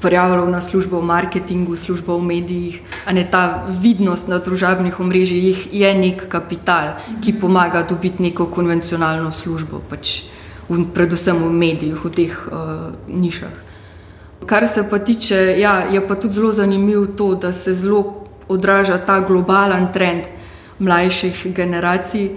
prijavljal 0.00 0.50
na 0.50 0.60
službo 0.60 1.00
v 1.00 1.04
marketingu, 1.04 1.76
službo 1.76 2.18
v 2.18 2.24
medijih. 2.24 2.80
A 3.06 3.12
ne 3.12 3.26
ta 3.30 3.64
vidnost 3.82 4.28
na 4.28 4.38
družabnih 4.38 5.00
omrežjih 5.00 5.68
je 5.72 5.94
nek 5.94 6.28
kapital, 6.28 6.94
ki 7.24 7.32
pomaga 7.40 7.82
dobiti 7.82 8.22
neko 8.22 8.46
konvencionalno 8.46 9.32
službo, 9.32 9.80
pač 9.90 10.22
v, 10.68 10.84
predvsem 10.94 11.40
v 11.40 11.50
medijih, 11.50 12.04
v 12.04 12.10
teh 12.10 12.34
uh, 12.46 12.92
nišah. 13.08 13.62
Kar 14.46 14.68
se 14.68 14.84
pa 14.90 14.98
tiče, 14.98 15.56
ja, 15.58 15.88
je 15.88 16.08
pa 16.08 16.14
tudi 16.14 16.34
zelo 16.34 16.52
zanimivo 16.52 17.06
to, 17.06 17.34
da 17.34 17.52
se 17.52 17.74
zelo 17.74 18.23
odraža 18.48 18.98
ta 19.06 19.20
globalen 19.20 19.88
trend 19.92 20.24
mlajših 20.78 21.46
generacij, 21.54 22.28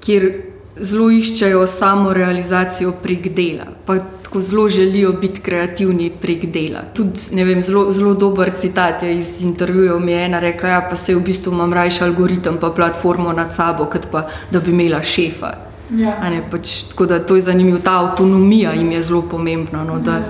kjer 0.00 0.32
zelo 0.76 1.10
iščejo 1.10 1.66
samo 1.66 2.12
realizacijo 2.12 2.92
prek 3.02 3.28
dela. 3.36 3.64
Pa 3.86 3.98
tako 4.22 4.40
zelo 4.40 4.68
želijo 4.68 5.12
biti 5.12 5.40
kreativni 5.40 6.10
prek 6.20 6.46
dela. 6.46 6.80
Tudi 6.94 7.20
ne 7.32 7.44
vem, 7.44 7.62
zelo, 7.62 7.90
zelo 7.90 8.14
dober 8.14 8.50
citat 8.58 9.02
je 9.02 9.18
iz 9.18 9.42
intervjujev 9.42 10.00
mi 10.00 10.12
je 10.12 10.24
ena 10.24 10.38
rekla, 10.38 10.68
ja, 10.68 10.86
pa 10.90 10.96
se 10.96 11.14
v 11.14 11.20
bistvu 11.20 11.52
imam 11.52 11.72
rajši 11.72 12.04
algoritem 12.04 12.56
pa 12.60 12.70
platformo 12.70 13.32
nad 13.32 13.54
sabo, 13.54 13.84
kot 13.84 14.06
pa 14.10 14.26
da 14.50 14.60
bi 14.60 14.70
imela 14.70 15.02
šefa. 15.02 15.54
ja. 15.90 16.16
A 16.20 16.30
Ne, 16.30 16.42
pač, 16.50 16.82
tako 16.90 17.06
da 17.06 17.18
to 17.18 17.36
je 17.36 17.40
zanimivo, 17.40 17.78
ta 17.78 17.98
avtonomija 18.00 18.72
jim 18.72 18.92
je 18.92 19.02
zelo 19.02 19.22
pomembna. 19.22 19.84
No, 19.84 19.98
da, 19.98 20.20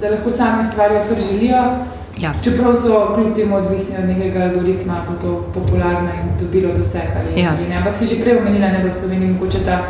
da 0.00 0.10
lahko 0.10 0.30
sami 0.30 0.60
ustvarijo, 0.60 1.00
kar 1.08 1.18
želijo. 1.30 1.62
Ja. 2.20 2.32
Čeprav 2.44 2.76
so 2.76 3.12
kljub 3.14 3.34
temu 3.34 3.56
odvisni 3.56 3.96
od 3.98 4.08
nekega 4.08 4.40
algoritma, 4.44 4.94
pa 5.08 5.14
to 5.14 5.46
popularno 5.54 6.08
in 6.10 6.28
dobilo 6.40 6.74
doseg 6.76 7.08
ali, 7.16 7.42
Ja. 7.42 7.50
ali 7.58 7.68
ne. 7.68 7.76
Ampak 7.76 7.96
si 7.96 8.06
že 8.06 8.20
prej 8.22 8.38
omenila, 8.38 8.68
da 8.68 8.88
v 8.88 8.92
Sloveniji 8.92 9.30
mogoče 9.30 9.58
ta 9.64 9.82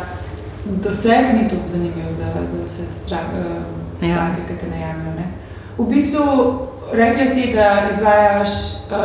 doseg 0.65 1.25
ni 1.33 1.49
tako 1.49 1.61
zanimiv 1.67 2.07
za, 2.17 2.25
za 2.47 2.57
vse 2.65 2.83
stran, 2.93 3.25
uh, 3.33 3.45
Ja. 4.01 4.15
stranke, 4.15 4.41
ki 4.47 4.53
te 4.59 4.67
najamijo. 4.69 5.11
Ne. 5.15 5.25
V 5.77 5.85
bistvu 5.85 6.21
rekla 6.93 7.27
si, 7.27 7.53
da 7.53 7.87
izvajaš 7.91 8.49
uh, 8.91 8.97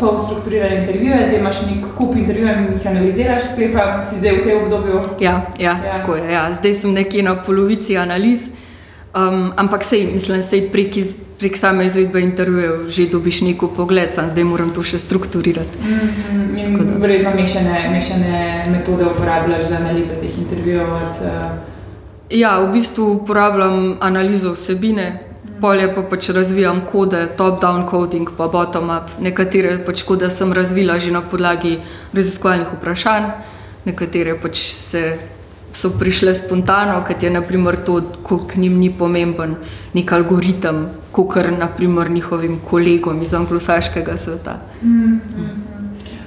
pol 0.00 0.18
strukturirane 0.26 0.76
intervjuje, 0.80 1.24
zdaj 1.28 1.38
imaš 1.40 1.62
nek 1.62 1.94
kup 1.94 2.16
intervjujev 2.16 2.58
in 2.58 2.72
jih 2.72 2.86
analiziraš, 2.86 3.42
sklepam, 3.52 4.06
si 4.06 4.16
zdaj 4.16 4.32
v 4.32 4.44
tem 4.44 4.62
obdobju. 4.62 5.00
Ja, 5.20 5.30
ja, 5.30 5.42
Ja. 5.58 5.86
ja. 5.86 5.94
Tako 5.94 6.14
je, 6.14 6.32
ja. 6.32 6.52
Zdaj 6.54 6.74
sem 6.74 6.92
nekje 6.92 7.22
na 7.22 7.36
polovici 7.42 7.96
analiz, 7.98 8.40
um, 9.16 9.52
ampak 9.56 9.84
sej, 9.84 10.06
mislim, 10.12 10.42
sej 10.42 10.68
prek, 10.72 10.96
iz, 10.96 11.16
prek 11.38 11.56
same 11.56 11.86
izvedbe 11.86 12.20
intervjujev 12.20 12.88
že 12.88 13.08
dobiš 13.12 13.40
neko 13.40 13.68
pogled, 13.76 14.14
sam 14.14 14.28
zdaj 14.30 14.44
moram 14.44 14.70
to 14.74 14.82
še 14.82 14.98
strukturirati. 14.98 15.78
Mm, 15.82 16.76
da. 16.76 16.98
verjetno 16.98 17.34
mešane, 17.36 17.88
mešane 17.92 18.66
metode 18.72 19.04
uporabljaš 19.04 19.64
za 19.68 19.76
analizo 19.76 20.18
teh 20.20 20.38
intervjujev. 20.38 20.92
Od, 20.92 21.24
uh, 21.24 21.74
Ja, 22.30 22.58
v 22.58 22.72
bistvu 22.72 23.04
uporabljam 23.20 23.96
analizo 24.02 24.52
vsebine, 24.56 25.26
Polje 25.60 25.86
pa 25.94 26.02
pač 26.04 26.28
razvijam 26.36 26.82
kode, 26.90 27.22
top-down 27.36 27.86
coding, 27.88 28.28
pa 28.36 28.48
bottom-up. 28.52 29.14
Nekatere 29.24 29.78
pač 29.86 30.02
kode 30.04 30.28
sem 30.30 30.52
razvila 30.52 30.98
že 31.00 31.14
na 31.14 31.22
podlagi 31.24 31.78
raziskovalnih 32.12 32.74
vprašanj, 32.76 33.30
nekatere 33.88 34.34
pač 34.36 34.60
se, 34.76 35.16
so 35.76 35.90
prišle 35.98 36.34
spontano, 36.34 37.02
kot 37.06 37.22
je 37.22 37.30
naprimer 37.30 37.76
to, 37.84 38.00
koliko 38.22 38.60
njim 38.60 38.78
ni 38.78 38.90
pomemben 38.90 39.56
nek 39.94 40.12
algoritem, 40.12 40.86
kot 41.12 41.34
kar 41.34 41.52
naprimer 41.52 42.10
njihovim 42.10 42.58
kolegom 42.70 43.22
iz 43.22 43.34
anglosaškega 43.34 44.16
sveta. 44.16 44.58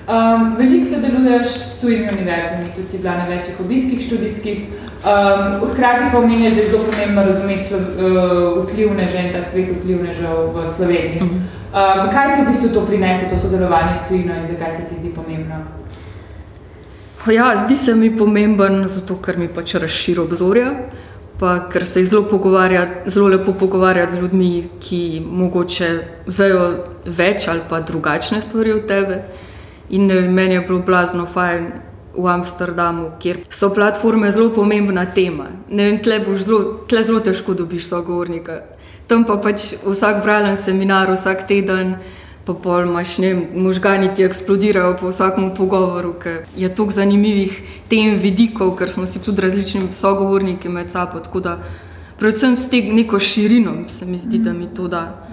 Um, 0.10 0.54
veliko 0.58 0.86
sodeluješ 0.86 1.48
s 1.48 1.82
tujimi 1.82 2.08
univerzami, 2.12 2.72
tudi 2.76 2.88
si 2.88 2.98
bila 2.98 3.18
na 3.18 3.26
večjih 3.30 3.60
obiskih 3.60 4.02
študijskih. 4.06 4.62
Um, 5.00 5.70
hkrati 5.72 6.10
pa 6.12 6.18
omeniš, 6.18 6.54
da 6.54 6.62
je 6.62 6.68
zelo 6.68 6.84
pomembno 6.92 7.24
razumeti 7.24 7.64
slo, 7.64 7.78
uh, 7.78 8.64
vplivneže 8.64 9.22
in 9.26 9.34
ta 9.34 9.44
svet 9.44 9.70
vplivnežev 9.80 10.50
v 10.56 10.68
Sloveniji. 10.68 11.22
Um, 11.22 12.10
kaj 12.14 12.34
ti 12.34 12.42
v 12.42 12.48
bistvu 12.48 12.70
to 12.74 12.86
prinese, 12.86 13.30
to 13.30 13.38
sodelovanje 13.38 13.96
s 13.96 14.08
tujino 14.08 14.34
in 14.36 14.46
zakaj 14.46 14.72
se 14.72 14.90
ti 14.90 14.96
zdi 15.00 15.14
pomembno? 15.16 15.62
Ja, 17.28 17.58
zdi 17.58 17.78
se 17.78 17.96
mi 17.96 18.18
pomemben, 18.18 18.88
zato 18.88 19.18
ker 19.20 19.38
mi 19.38 19.50
pač 19.52 19.74
razširi 19.76 20.22
obzorja, 20.24 20.70
pa 21.40 21.58
ker 21.72 21.84
se 21.88 22.06
zelo, 22.06 22.24
zelo 23.06 23.28
lepo 23.28 23.54
pogovarjati 23.54 24.14
z 24.14 24.22
ljudmi, 24.22 24.70
ki 24.80 25.22
mogoče 25.26 25.90
vejo 26.28 26.64
več 27.06 27.48
ali 27.48 27.62
pa 27.70 27.82
drugačne 27.82 28.42
stvari 28.42 28.72
od 28.72 28.88
tebe. 28.88 29.22
In 29.90 30.08
meni 30.34 30.56
je 30.56 30.62
bilo 30.62 30.80
blazno 30.80 31.26
fajn 31.26 31.68
v 32.16 32.28
Amsterdamu, 32.28 33.12
kjer 33.20 33.44
so 33.50 33.70
platforme 33.74 34.32
zelo 34.32 34.50
pomembna 34.56 35.06
tema. 35.06 35.50
Ne 35.70 35.90
vem, 35.90 36.00
tle, 36.00 36.22
zelo, 36.38 36.86
tle 36.88 37.04
zelo 37.04 37.20
težko 37.20 37.54
dobiš 37.54 37.90
sogovornika. 37.90 38.62
Tam 39.08 39.26
pa 39.26 39.36
pač 39.44 39.74
vsak 39.84 40.24
bralen 40.24 40.56
seminar, 40.56 41.12
vsak 41.12 41.48
teden, 41.48 41.98
pa 42.46 42.54
pol 42.54 42.88
imaš, 42.88 43.18
ne 43.18 43.36
možgani 43.56 44.10
ti 44.16 44.24
eksplodirajo 44.24 44.96
po 45.00 45.10
vsakem 45.10 45.52
pogovoru, 45.56 46.14
ker 46.22 46.46
je 46.58 46.70
toliko 46.76 46.94
zanimivih 46.94 47.62
tem 47.90 48.16
vidikov, 48.16 48.76
ker 48.78 48.90
smo 48.90 49.08
si 49.08 49.20
tudi 49.20 49.42
različni 49.42 49.82
sogovorniki 49.94 50.70
med 50.70 50.92
sabo. 50.92 51.20
Tako 51.20 51.40
da, 51.40 51.58
predvsem 52.20 52.58
s 52.58 52.70
tem 52.70 52.96
neko 52.96 53.20
širino 53.20 53.74
se 53.88 54.06
mi 54.06 54.18
zdi, 54.18 54.40
da 54.40 54.54
mi 54.54 54.68
to 54.76 54.88
da. 54.88 55.26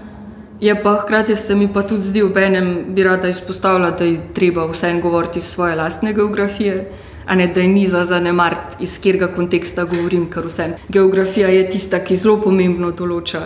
Je 0.61 0.83
pa 0.83 0.95
hkrati 1.03 1.37
se 1.37 1.55
mi 1.55 1.69
pa 1.73 1.83
tudi 1.83 2.03
zdi, 2.03 2.23
v 2.23 2.39
enem 2.39 2.71
bi 2.89 3.03
rada 3.05 3.29
izpostavila, 3.29 3.91
da 3.91 4.05
je 4.05 4.21
treba 4.35 4.67
vseeno 4.67 5.01
govoriti 5.01 5.39
iz 5.39 5.45
svoje 5.45 5.75
lastne 5.77 6.13
geografije, 6.13 6.91
a 7.27 7.35
ne 7.35 7.47
da 7.47 7.61
je 7.61 7.69
ni 7.69 7.87
za 7.87 8.05
zanemariti, 8.05 8.77
iz 8.81 8.99
katerega 8.99 9.29
konteksta 9.29 9.85
govorim, 9.85 10.31
ker 10.31 10.47
vse. 10.47 10.69
Geografija 10.89 11.49
je 11.49 11.71
tista, 11.71 11.99
ki 11.99 12.17
zelo 12.17 12.41
pomembno 12.41 12.91
določa 12.91 13.43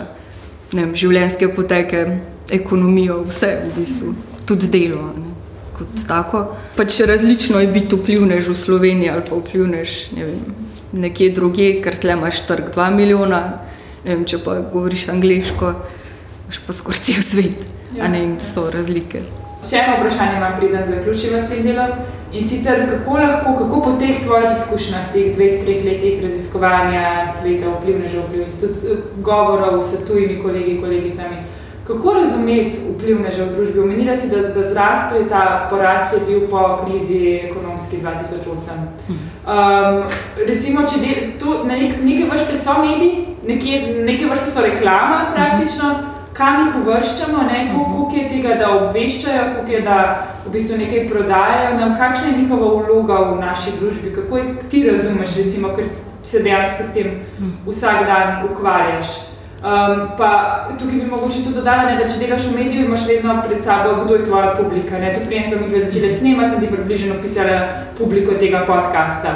vem, 0.73 0.93
življenjske 0.95 1.51
poteke, 1.55 2.05
ekonomijo, 2.51 3.21
vse 3.29 3.51
v 3.65 3.79
bistvu, 3.79 4.13
tudi 4.45 4.67
delo. 4.71 5.07
Ne, 5.15 5.31
kot 5.77 6.03
tako. 6.07 6.43
Pač 6.75 6.99
različno 7.07 7.59
je 7.59 7.71
biti 7.71 7.95
vplivnež 7.95 8.51
v 8.51 8.57
Sloveniji 8.57 9.09
ali 9.09 9.25
pa 9.29 9.39
vplivnež 9.39 9.97
ne 10.17 10.27
vem, 10.27 10.43
nekje 10.91 11.31
drugje, 11.35 11.73
ker 11.81 11.97
tle 11.97 12.17
imaš 12.19 12.43
trg 12.47 12.73
2 12.75 12.91
milijona, 12.95 13.41
vem, 14.03 14.25
če 14.27 14.43
pa 14.43 14.59
govoriš 14.73 15.07
angliško 15.13 15.75
imaš 16.51 16.59
pa 16.67 16.73
skoraj 16.73 16.99
cel 16.99 17.21
svet, 17.23 17.61
ja. 17.95 18.07
ne 18.11 18.23
in 18.23 18.33
so 18.43 18.65
razlike. 18.73 19.21
Še 19.61 19.77
eno 19.77 19.99
vprašanje 19.99 20.35
imam, 20.35 20.57
preden 20.57 20.83
zaključim 20.87 21.37
s 21.39 21.47
tem 21.47 21.61
delom. 21.63 21.93
In 22.33 22.43
sicer, 22.43 22.81
kako 22.89 23.19
lahko, 23.19 23.53
kako 23.59 23.81
po 23.85 23.91
teh 23.99 24.19
tvojih 24.23 24.49
izkušnjah, 24.51 25.09
teh 25.13 25.29
dveh, 25.35 25.61
treh 25.63 25.83
letih 25.85 26.19
raziskovanja 26.23 27.27
sveta, 27.31 27.71
vplivnežev, 27.75 28.25
vpliv 28.27 28.45
in 28.47 28.57
tudi 28.59 28.97
govorov 29.23 29.81
s 29.83 30.01
tujimi 30.07 30.39
kolegi, 30.43 30.77
kolegicami, 30.81 31.39
kako 31.91 32.13
razumeti 32.13 32.77
vplivneže 32.95 33.45
v 33.45 33.55
družbi? 33.55 33.79
Omenila 33.79 34.15
si, 34.15 34.29
da, 34.29 34.41
da 34.53 34.63
zrasto 34.63 35.15
je 35.15 35.29
ta 35.29 35.67
porast 35.69 36.13
je 36.13 36.19
bil 36.27 36.47
po 36.49 36.79
krizi 36.85 37.39
ekonomski 37.43 37.97
2008. 37.97 38.71
Um, 39.09 40.03
recimo, 40.47 40.85
če 40.87 40.99
del, 41.01 41.19
to, 41.39 41.63
na 41.65 41.75
nek, 41.75 41.99
neke 42.03 42.29
vrste 42.29 42.57
so 42.57 42.77
mediji, 42.81 43.25
neke, 43.47 44.03
neke 44.05 44.29
vrste 44.29 44.51
so 44.51 44.61
reklama 44.61 45.31
praktično. 45.35 45.95
Kam 46.33 46.61
jih 46.65 46.75
uvrščamo, 46.79 47.41
koliko 47.73 48.15
je 48.15 48.29
tega, 48.29 48.53
da 48.55 48.69
obveščajo, 48.71 49.41
koliko 49.55 49.71
je 49.71 49.81
da 49.83 49.97
v 50.45 50.53
bistvu 50.53 50.77
nekaj 50.79 51.03
prodajajo, 51.09 51.73
nam, 51.77 51.97
kakšna 51.99 52.29
je 52.29 52.37
njihova 52.37 52.69
vloga 52.77 53.17
v 53.33 53.35
naši 53.41 53.73
družbi, 53.79 54.13
kako 54.15 54.37
jih 54.37 54.63
ti 54.71 54.85
razumeš, 54.87 55.35
recimo, 55.43 55.73
ker 55.75 55.91
se 56.23 56.39
dejansko 56.39 56.87
s 56.87 56.93
tem 56.95 57.19
vsak 57.67 58.07
dan 58.07 58.47
ukvarjaš. 58.47 59.30
Um, 59.61 60.17
pa 60.17 60.67
tukaj 60.79 60.95
bi 60.95 61.05
mogoče 61.05 61.43
tudi 61.43 61.55
dodala, 61.55 61.83
ne, 61.85 61.97
da 61.97 62.07
če 62.09 62.17
delaš 62.23 62.47
v 62.49 62.55
mediju, 62.57 62.85
imaš 62.85 63.03
vedno 63.05 63.35
pred 63.45 63.61
sabo, 63.63 63.91
kdo 64.03 64.15
je 64.15 64.23
tvoja 64.25 64.55
publika. 64.57 64.97
Tudi 65.13 65.27
prej 65.29 65.43
smo 65.43 65.67
mi 65.67 65.79
začeli 65.79 66.11
snemati, 66.11 66.49
sem 66.49 66.63
ti 66.63 66.69
približno 66.71 67.19
opisala 67.19 67.59
publiko 67.97 68.39
tega 68.41 68.63
podcasta. 68.65 69.35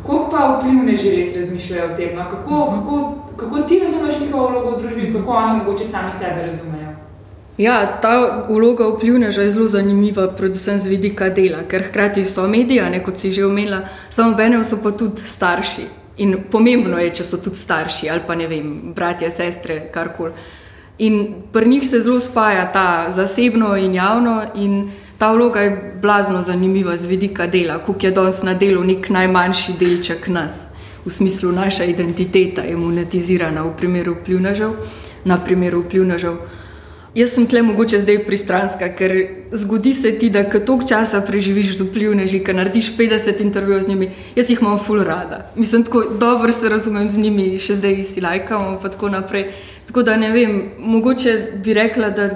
Kako 0.00 0.30
pa 0.32 0.46
vplivne 0.56 0.96
že 0.96 1.12
res 1.12 1.36
razmišljajo 1.36 1.90
o 1.92 1.96
tem? 1.96 2.16
No? 2.16 2.24
Kako, 2.30 2.62
kako, 2.72 3.14
kako 3.36 3.60
ti 3.68 3.80
razumeš 3.84 4.20
njihovo 4.20 4.48
vlogo 4.48 4.76
v 4.76 4.80
družbi 4.80 5.12
kako 5.12 5.30
oni 5.32 5.58
mogoče 5.58 5.84
sami 5.84 6.12
sebe 6.12 6.46
razumejo? 6.46 6.94
Ja, 7.58 7.98
ta 8.00 8.44
vloga 8.48 8.88
vplivneža 8.88 9.42
je 9.42 9.50
zelo 9.50 9.68
zanimiva, 9.68 10.28
predvsem 10.28 10.78
z 10.78 10.88
vidika 10.88 11.28
dela, 11.28 11.66
ker 11.68 11.84
hkrati 11.90 12.24
so 12.24 12.48
mediji, 12.48 13.00
kot 13.04 13.20
si 13.20 13.32
že 13.32 13.44
omenila, 13.44 13.84
samo 14.10 14.32
benem 14.36 14.64
so 14.64 14.80
pa 14.82 14.90
tudi 14.90 15.20
starši. 15.20 16.05
In 16.18 16.36
pomembno 16.50 16.98
je, 16.98 17.10
če 17.14 17.24
so 17.24 17.36
tudi 17.36 17.56
starši 17.56 18.10
ali 18.10 18.22
pa 18.26 18.34
ne 18.34 18.46
vem, 18.48 18.94
bratje, 18.94 19.30
sestre, 19.30 19.88
karkoli. 19.92 20.32
In 20.98 21.34
pri 21.52 21.68
njih 21.68 21.84
se 21.84 22.00
zelo 22.00 22.20
spaja 22.20 22.70
ta 22.72 23.10
zasebno 23.10 23.76
in 23.76 23.94
javno. 23.94 24.42
In 24.54 24.88
Ta 25.18 25.32
vloga 25.32 25.60
je 25.60 25.94
blazno 26.02 26.42
zanimiva 26.42 26.96
z 26.96 27.06
vidika 27.06 27.46
dela, 27.46 27.78
kako 27.78 27.96
je 28.02 28.10
danes 28.10 28.42
na 28.42 28.54
delu 28.54 28.84
nek 28.84 29.08
najmanjši 29.08 29.72
delček 29.80 30.28
nas, 30.28 30.68
v 31.04 31.10
smislu 31.10 31.52
naša 31.52 31.84
identiteta 31.84 32.62
je 32.62 32.76
monetizirana 32.76 33.62
v 33.62 33.72
primeru 33.76 34.16
vplivnežev. 34.20 34.74
Na 35.24 35.38
primeru 35.44 35.80
vplivnežev. 35.82 36.36
Jaz 37.16 37.32
sem 37.32 37.46
tle 37.48 37.62
mogoče 37.64 38.02
zdaj 38.02 38.18
pristranska, 38.26 38.90
ker 38.92 39.12
zgodi 39.52 39.94
se 39.96 40.10
ti, 40.18 40.28
da 40.30 40.42
ko 40.44 40.58
toliko 40.60 40.88
časa 40.88 41.22
preživiš 41.24 41.78
z 41.78 41.86
vplivneži, 41.86 42.42
ker 42.44 42.58
narediš 42.58 42.90
50 42.98 43.40
intervjujev 43.40 43.82
z 43.82 43.88
njimi, 43.88 44.10
jaz 44.36 44.50
jih 44.52 44.60
imam 44.60 44.76
full 44.78 45.00
rada. 45.04 45.38
Mislim, 45.56 45.84
tako 45.84 46.02
dobro 46.20 46.52
se 46.52 46.68
razumem 46.68 47.08
z 47.10 47.18
njimi, 47.18 47.46
še 47.58 47.78
zdaj 47.80 48.04
si 48.04 48.20
lajkamo, 48.20 48.76
pa 48.82 48.92
tako 48.92 49.08
naprej. 49.08 49.48
Tako 49.88 50.04
da 50.04 50.18
ne 50.20 50.28
vem, 50.34 50.60
mogoče 50.78 51.34
bi 51.64 51.74
rekla, 51.74 52.10
da, 52.10 52.28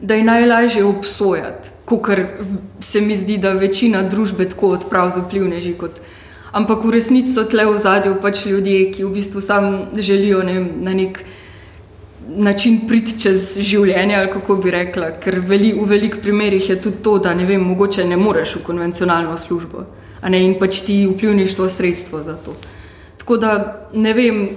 da 0.00 0.18
je 0.18 0.26
najlažje 0.26 0.84
obsojati 0.84 1.76
kot 1.86 2.10
se 2.80 3.00
mi 3.00 3.16
zdi, 3.16 3.38
da 3.38 3.52
večina 3.52 4.02
družbe 4.02 4.48
tako 4.50 4.74
odpravi 4.74 5.10
z 5.10 5.22
vplivneži. 5.22 5.74
Ampak 6.52 6.84
v 6.84 6.90
resnici 6.90 7.30
so 7.30 7.44
tle 7.46 7.66
v 7.66 7.78
zadju 7.78 8.16
pač 8.22 8.46
ljudje, 8.46 8.90
ki 8.90 9.04
v 9.04 9.14
bistvu 9.14 9.40
samo 9.40 9.86
želijo 9.94 10.42
ne, 10.42 10.60
na 10.82 10.94
nek 10.94 11.18
način 11.18 11.45
priti 12.88 13.20
čez 13.20 13.58
življenje, 13.58 14.16
ali 14.16 14.30
kako 14.32 14.56
bi 14.56 14.70
rekla. 14.70 15.10
Ker 15.20 15.40
veli, 15.40 15.72
v 15.72 15.86
velikih 15.86 16.20
primerih 16.22 16.70
je 16.70 16.80
tudi 16.80 17.02
to, 17.02 17.18
da 17.18 17.34
ne 17.34 17.46
vem, 17.46 17.60
mogoče 17.60 18.04
ne 18.04 18.16
moreš 18.16 18.56
v 18.56 18.64
konvencionalno 18.66 19.36
službo. 19.38 19.86
Ne, 20.26 20.42
in 20.42 20.56
pač 20.58 20.82
ti 20.82 21.06
vplivništvo 21.06 21.68
sredstvo 21.70 22.22
za 22.22 22.34
to. 22.34 22.56
Tako 23.18 23.36
da 23.36 23.50
ne 23.94 24.12
vem, 24.12 24.48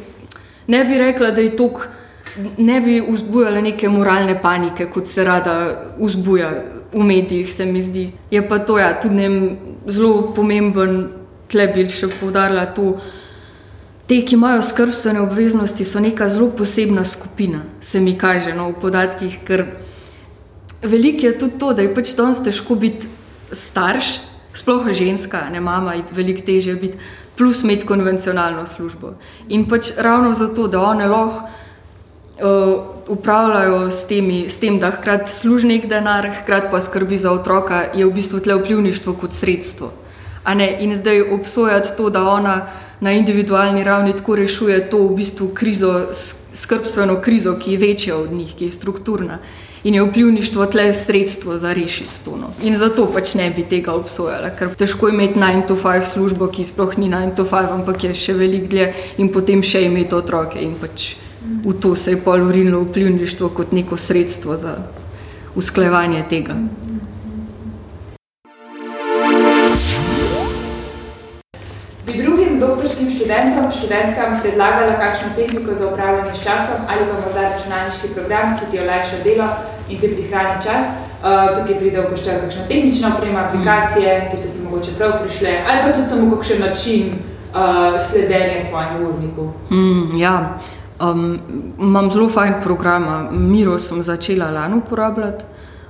ne 0.68 0.84
bi 0.86 0.98
rekla, 0.98 1.32
da 1.32 1.42
je 1.42 1.56
to. 1.58 1.70
Ne 2.58 2.80
bi 2.82 3.02
vzbujala 3.02 3.62
neke 3.62 3.90
moralne 3.90 4.38
panike, 4.42 4.86
kot 4.86 5.08
se 5.08 5.24
rada 5.24 5.56
vzbuja 5.98 6.50
v 6.94 7.04
medijih, 7.04 7.50
se 7.52 7.66
mi 7.66 7.82
zdi. 7.82 8.12
Je 8.32 8.42
pa 8.48 8.60
to 8.60 8.78
ja, 8.78 8.94
tudi 9.02 9.16
ne, 9.16 9.56
zelo 9.88 10.32
pomemben, 10.36 11.10
tle 11.50 11.68
bi 11.74 11.88
še 11.90 12.08
poudarila 12.20 12.66
to. 12.74 12.94
Te, 14.10 14.24
ki 14.26 14.34
imajo 14.36 14.62
skrbstvene 14.66 15.22
obveznosti, 15.22 15.86
so 15.86 16.00
neka 16.02 16.30
zelo 16.34 16.48
posebna 16.58 17.04
skupina, 17.06 17.60
se 17.82 18.00
mi 18.02 18.16
kaže 18.18 18.56
no, 18.58 18.72
v 18.72 18.80
podatkih. 18.82 19.36
Ker 19.46 19.68
veliko 20.82 21.28
je 21.28 21.38
tudi 21.38 21.60
to, 21.62 21.74
da 21.78 21.86
je 21.86 21.92
pač 21.94 22.16
danes 22.18 22.40
težko 22.42 22.74
biti 22.74 23.06
starš, 23.54 24.16
sploh 24.58 24.90
ženska, 24.98 25.44
ne 25.54 25.62
mama, 25.62 25.94
veliko 26.10 26.42
teže 26.42 26.74
biti, 26.82 26.98
plus 27.38 27.62
imeti 27.62 27.86
konvencionalno 27.86 28.66
službo. 28.68 29.14
In 29.54 29.70
pač 29.70 29.94
ravno 30.02 30.34
zato, 30.34 30.66
da 30.68 30.82
one 30.82 31.06
lahko 31.06 31.46
uh, 31.46 33.14
upravljajo 33.14 33.92
s, 33.92 34.08
temi, 34.10 34.50
s 34.50 34.58
tem, 34.58 34.82
da 34.82 34.90
hkrati 34.90 35.30
služi 35.32 35.70
nek 35.70 35.86
denar, 35.86 36.32
hkrati 36.42 36.74
pa 36.74 36.82
skrbi 36.82 37.18
za 37.18 37.32
otroka, 37.32 37.86
je 37.94 38.10
v 38.10 38.14
bistvu 38.18 38.42
tle 38.42 38.58
vplivništvo 38.58 39.14
kot 39.22 39.38
sredstvo. 39.38 39.94
In 40.80 40.96
zdaj 40.98 41.28
obsojati 41.30 41.94
to, 41.98 42.10
da 42.10 42.26
ona 42.26 42.56
na 43.00 43.12
individualni 43.12 43.84
ravni 43.84 44.14
tako 44.14 44.36
rešuje 44.36 44.90
to 44.90 44.98
v 45.08 45.16
bistvu 45.16 45.50
krizo, 45.54 46.10
skrbstveno 46.54 47.22
krizo, 47.22 47.56
ki 47.60 47.72
je 47.72 47.78
večja 47.78 48.18
od 48.18 48.32
njih, 48.32 48.56
ki 48.56 48.66
je 48.66 48.72
strukturna. 48.72 49.40
In 49.84 49.96
je 49.96 50.04
vplivništvo 50.04 50.66
tle 50.66 50.94
sredstvo 50.94 51.58
za 51.58 51.74
rešiti 51.74 52.20
to. 52.26 52.36
No. 52.38 52.52
In 52.64 52.76
zato 52.76 53.06
pač 53.14 53.34
ne 53.40 53.48
bi 53.56 53.64
tega 53.64 53.94
obsojala, 53.96 54.50
ker 54.50 54.76
težko 54.76 55.08
je 55.08 55.14
imeti 55.14 55.40
9-to-5 55.40 56.06
službo, 56.06 56.48
ki 56.48 56.64
sploh 56.64 56.98
ni 56.98 57.08
9-to-5, 57.10 57.72
ampak 57.80 58.04
je 58.04 58.14
še 58.16 58.36
veliko 58.36 58.68
dlje 58.68 58.92
in 59.18 59.32
potem 59.32 59.64
še 59.64 59.86
imeti 59.88 60.16
otroke 60.16 60.60
in 60.60 60.76
pač 60.82 61.16
v 61.66 61.74
to 61.80 61.96
se 61.96 62.12
je 62.12 62.18
pol 62.18 62.48
urinilo 62.48 62.82
vplivništvo 62.84 63.50
kot 63.50 63.72
neko 63.72 63.98
sredstvo 63.98 64.58
za 64.58 64.76
usklajevanje 65.56 66.24
tega. 66.30 66.54
Bi 66.54 66.89
študentom, 73.30 73.72
študentkam 73.72 74.42
predlagala 74.42 74.98
kakšno 74.98 75.28
tehniko 75.36 75.76
za 75.76 75.88
upravljanje 75.88 76.36
s 76.36 76.44
časom 76.44 76.76
ali 76.90 77.06
pa 77.10 77.14
morda 77.22 77.42
računalniški 77.42 78.08
program, 78.16 78.58
ki 78.58 78.66
ti 78.72 78.80
olajša 78.80 79.18
delo 79.24 79.48
in 79.90 80.00
ti 80.00 80.08
prihrani 80.16 80.62
čas. 80.64 80.86
Uh, 81.20 81.58
tukaj 81.58 81.80
pride 81.80 82.00
upoštev 82.00 82.42
kakšna 82.42 82.64
tehnična 82.68 83.12
oprema, 83.18 83.40
aplikacije, 83.40 84.28
ki 84.32 84.38
so 84.38 84.48
ti 84.54 84.64
mogoče 84.64 84.92
prav 84.98 85.12
prišle, 85.22 85.50
ali 85.70 85.82
pa 85.82 85.92
tudi 85.94 86.08
samo 86.08 86.36
kakšen 86.36 86.60
način 86.60 87.06
uh, 87.12 88.00
sledenja 88.00 88.60
svojemu 88.60 89.10
urniku. 89.10 89.50
Mm, 89.70 90.18
ja, 90.18 90.58
um, 91.02 91.40
imam 91.80 92.12
zelo 92.12 92.30
fajn 92.30 92.54
program, 92.64 93.28
Miro 93.32 93.80
sem 93.80 94.04
začela 94.04 94.50
lani 94.52 94.78
uporabljati. 94.78 95.46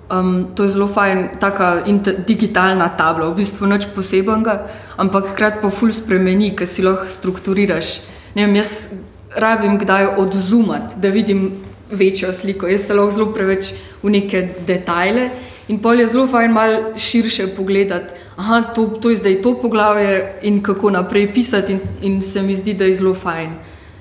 Um, 0.10 0.48
to 0.56 0.64
je 0.64 0.70
zelo 0.70 0.88
fajn, 0.88 1.38
tako 1.40 1.86
digitalna 2.26 2.90
tabla, 2.98 3.30
v 3.30 3.44
bistvu 3.44 3.68
nič 3.70 3.86
posebenega, 3.94 4.66
ampak 4.98 5.36
hkrati 5.36 5.62
pa 5.62 5.70
ful 5.70 5.94
spremeni, 5.94 6.56
ker 6.58 6.66
si 6.66 6.82
lahko 6.82 7.06
strukturiraš. 7.06 8.02
Ne 8.34 8.48
vem, 8.48 8.56
jaz 8.58 8.98
rabim 9.38 9.78
kdaj 9.78 10.18
odzumati, 10.18 10.98
da 10.98 11.14
vidim 11.14 11.52
večjo 11.92 12.34
sliko. 12.34 12.68
Jaz 12.68 12.88
se 12.88 12.98
lahko 12.98 13.12
zelo 13.12 13.30
preveč 13.34 13.70
v 14.02 14.10
neke 14.10 14.48
detajle 14.66 15.30
in 15.70 15.78
pol 15.78 16.02
je 16.02 16.08
zelo 16.08 16.26
fajn 16.28 16.52
malo 16.52 16.98
širše 16.98 17.48
pogledati. 17.54 18.14
Aha, 18.38 18.62
to, 18.74 18.88
to 18.88 19.10
je 19.10 19.22
zdaj 19.22 19.42
to 19.46 19.54
poglavje 19.62 20.40
in 20.42 20.64
kako 20.64 20.90
naprej 20.90 21.34
pisati, 21.34 21.74
in, 21.74 21.80
in 22.02 22.22
se 22.22 22.42
mi 22.42 22.56
zdi, 22.56 22.74
da 22.74 22.86
je 22.86 22.96
zelo 22.96 23.14
fajn. 23.14 23.54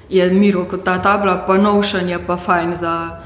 Je 0.09 0.31
miro 0.33 0.65
kot 0.65 0.85
ta 0.85 0.97
tabla, 1.03 1.45
pa 1.47 1.59
nošanje 1.59 2.19
pa 2.27 2.37
fajn 2.37 2.75
za 2.75 3.21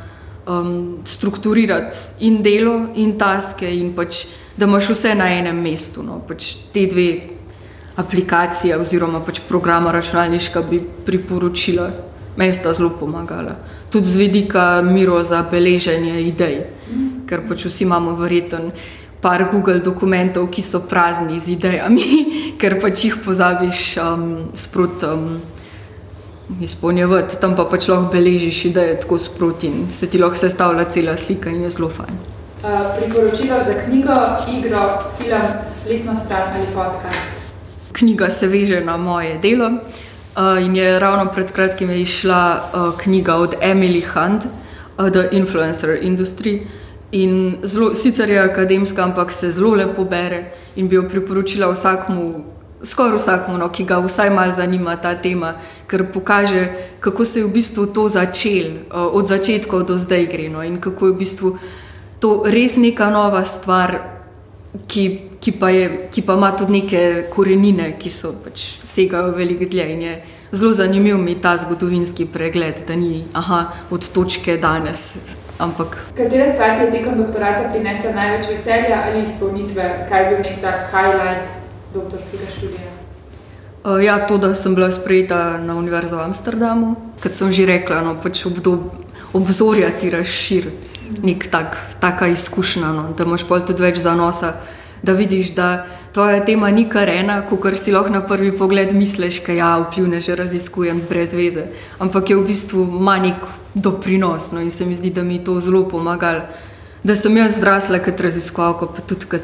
um, 0.47 0.99
strukturirati 1.05 1.97
in 2.19 2.43
delo, 2.43 2.89
in 2.95 3.19
taske, 3.19 3.69
in 3.69 3.93
pač, 3.95 4.27
da 4.57 4.67
imaš 4.67 4.91
vse 4.93 5.15
na 5.15 5.31
enem 5.33 5.61
mestu. 5.63 6.03
No. 6.03 6.21
Pač 6.29 6.55
te 6.73 6.87
dve 6.87 7.09
aplikacije, 7.97 8.77
oziroma 8.79 9.21
pač 9.25 9.41
programa 9.49 9.93
računalniška, 9.93 10.63
bi 10.71 10.81
priporočila, 11.07 11.91
meni 12.37 12.53
sta 12.53 12.73
zelo 12.73 12.91
pomagala. 13.01 13.57
Tudi 13.93 14.09
z 14.09 14.17
vidika 14.17 14.83
miro 14.83 15.23
za 15.23 15.43
beleženje 15.51 16.23
idej, 16.25 16.63
ker 17.29 17.47
pač 17.49 17.67
vsi 17.69 17.85
imamo 17.85 18.17
verjeten. 18.17 18.73
Par 19.23 19.45
Google 19.53 19.79
dokumentov, 19.79 20.49
ki 20.51 20.63
so 20.67 20.81
prazni 20.83 21.39
z 21.39 21.55
idejami, 21.55 22.07
ker 22.61 22.81
pač 22.83 23.05
jih 23.07 23.21
pozabiš 23.23 23.83
um, 24.03 24.25
sproti. 24.55 25.07
Um, 25.07 25.52
izpolnjevati, 26.61 27.41
tam 27.41 27.57
pa 27.57 27.65
pač 27.65 27.89
lahko 27.89 28.13
beležiš, 28.13 28.65
da 28.75 28.83
je 28.83 29.01
tako 29.01 29.19
sproti 29.19 29.67
in 29.67 29.93
se 29.93 30.07
ti 30.07 30.19
lahko 30.19 30.37
sestavlja 30.37 30.85
cela 30.85 31.17
slika 31.17 31.51
in 31.51 31.63
je 31.63 31.71
zelo 31.71 31.89
fajn. 31.89 32.19
Uh, 32.63 32.69
priporočilo 32.97 33.59
za 33.67 33.75
knjigo, 33.85 34.15
igro, 34.59 34.83
film, 35.19 35.41
spletno 35.69 36.17
stran 36.17 36.53
ali 36.55 36.67
podcast. 36.75 37.31
Knjiga 37.93 38.31
se 38.31 38.47
veže 38.47 38.81
na 38.81 38.97
moje 38.97 39.39
delo 39.39 39.67
uh, 39.69 40.65
in 40.65 40.77
je 40.77 40.99
ravno 40.99 41.33
pred 41.33 41.53
kratkim 41.53 41.91
išla 41.91 42.63
uh, 42.75 42.99
knjiga 42.99 43.35
od 43.35 43.55
Emily 43.61 44.03
Hunt, 44.15 44.45
uh, 44.99 45.11
The 45.11 45.29
Influencer 45.33 45.99
Industry. 46.03 46.61
In 47.13 47.57
zelo, 47.63 47.95
sicer 47.95 48.31
je 48.31 48.39
akademska, 48.41 49.05
ampak 49.05 49.33
se 49.33 49.51
zelo 49.51 49.75
lepo 49.75 50.05
bere 50.05 50.53
in 50.77 50.89
bi 50.89 50.95
jo 50.95 51.03
priporočila 51.09 51.73
vsakmu, 51.73 52.45
skoraj 52.83 53.19
vsakmu, 53.19 53.59
no, 53.59 53.69
ki 53.69 53.85
ga 53.85 53.99
vsaj 54.03 54.31
malo 54.31 54.51
zanima 54.51 54.97
ta 54.97 55.15
tema, 55.15 55.55
ker 55.87 56.05
pokaže, 56.13 56.69
kako 57.01 57.25
se 57.25 57.41
je 57.41 57.47
v 57.47 57.53
bistvu 57.53 57.87
to 57.87 58.09
začelo, 58.09 58.91
od 58.91 59.29
začetka 59.29 59.83
do 59.87 59.99
zdaj 59.99 60.27
gre. 60.27 60.49
No, 60.49 60.63
in 60.63 60.81
kako 60.81 61.07
je 61.07 61.13
v 61.13 61.19
bistvu 61.19 61.59
to 62.19 62.43
res 62.47 62.77
neka 62.77 63.11
nova 63.11 63.45
stvar, 63.45 63.99
ki, 64.89 65.37
ki, 65.41 65.53
pa, 65.53 65.69
je, 65.71 66.09
ki 66.13 66.23
pa 66.23 66.35
ima 66.35 66.53
tudi 66.57 66.81
neke 66.81 67.01
korenine, 67.31 67.93
ki 67.99 68.11
so 68.11 68.33
pač 68.33 68.79
segajo 68.89 69.35
veliko 69.37 69.69
dlje. 69.69 69.87
In 69.93 70.03
je 70.03 70.15
zelo 70.53 70.73
zanimiv 70.73 71.19
mi 71.19 71.35
ta 71.41 71.57
zgodovinski 71.57 72.27
pregled, 72.27 72.85
da 72.89 72.97
ni 72.97 73.25
aha, 73.33 73.73
od 73.91 74.09
točke 74.13 74.57
danes. 74.57 75.37
Ampak. 75.63 75.95
Katera 76.17 76.49
stvar 76.49 76.79
ti 76.79 76.85
je 76.89 76.91
tekom 76.91 77.19
doktorata 77.21 77.69
prinesla 77.71 78.15
največ 78.17 78.49
veselja 78.51 79.03
ali 79.07 79.23
izpolnitve, 79.23 80.07
kaj 80.09 80.23
je 80.23 80.31
bil 80.31 80.41
nek 80.43 80.57
tak 80.65 80.89
highlight 80.91 81.62
doktorskega 81.95 82.51
študija? 82.57 82.91
Uh, 83.85 83.99
ja, 84.05 84.21
to, 84.27 84.39
da 84.39 84.55
sem 84.55 84.75
bila 84.75 84.93
sprejeta 84.93 85.59
na 85.59 85.75
Univerzo 85.75 86.17
v 86.17 86.29
Amsterdamu, 86.31 86.95
kot 87.23 87.35
sem 87.35 87.51
že 87.53 87.67
rekla, 87.67 88.03
no, 88.07 88.15
pač 88.23 88.47
obdob, 88.47 88.93
obzorja 89.35 89.91
ti 89.91 90.11
razširi 90.11 90.71
nek 91.23 91.47
tak, 91.51 91.77
taka 92.01 92.27
izkušnja, 92.27 92.93
no, 92.93 93.09
da 93.17 93.25
imaš 93.25 93.45
pol 93.49 93.65
tudi 93.67 93.83
več 93.83 93.99
zanosa, 94.01 94.55
da 95.03 95.13
vidiš, 95.13 95.53
da 95.59 95.87
tvoja 96.15 96.45
tema 96.45 96.71
ni 96.71 96.87
kar 96.89 97.11
ena, 97.11 97.41
kot 97.49 97.75
si 97.77 97.93
lahko 97.93 98.13
na 98.13 98.23
prvi 98.27 98.53
pogled 98.57 98.95
misliš, 98.95 99.43
da 99.47 99.53
ja, 99.53 99.73
vplivne 99.83 100.21
že 100.21 100.37
raziskujem 100.39 101.03
brez 101.09 101.35
veze, 101.35 101.67
ampak 101.99 102.31
je 102.31 102.37
v 102.37 102.47
bistvu 102.47 102.87
manj 102.87 103.35
doprinos 103.75 104.53
no, 104.53 104.61
in 104.61 104.71
se 104.71 104.87
mi 104.87 104.95
zdi, 104.95 105.11
da 105.11 105.23
mi 105.23 105.41
je 105.41 105.45
to 105.45 105.61
zelo 105.61 105.89
pomagalo, 105.89 106.47
da 107.03 107.17
sem 107.17 107.37
jaz 107.37 107.59
zrasla 107.59 107.99
kot 107.99 108.21
raziskovalka, 108.21 108.87
pa 108.87 109.03
tudi 109.03 109.27
kot 109.27 109.43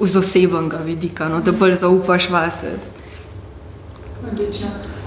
z 0.00 0.16
osebnega 0.16 0.76
vidika, 0.76 1.28
no, 1.28 1.40
da 1.40 1.52
bolj 1.52 1.74
zaupaš 1.74 2.30
vase. 2.30 2.72
Odlično. 4.32 4.66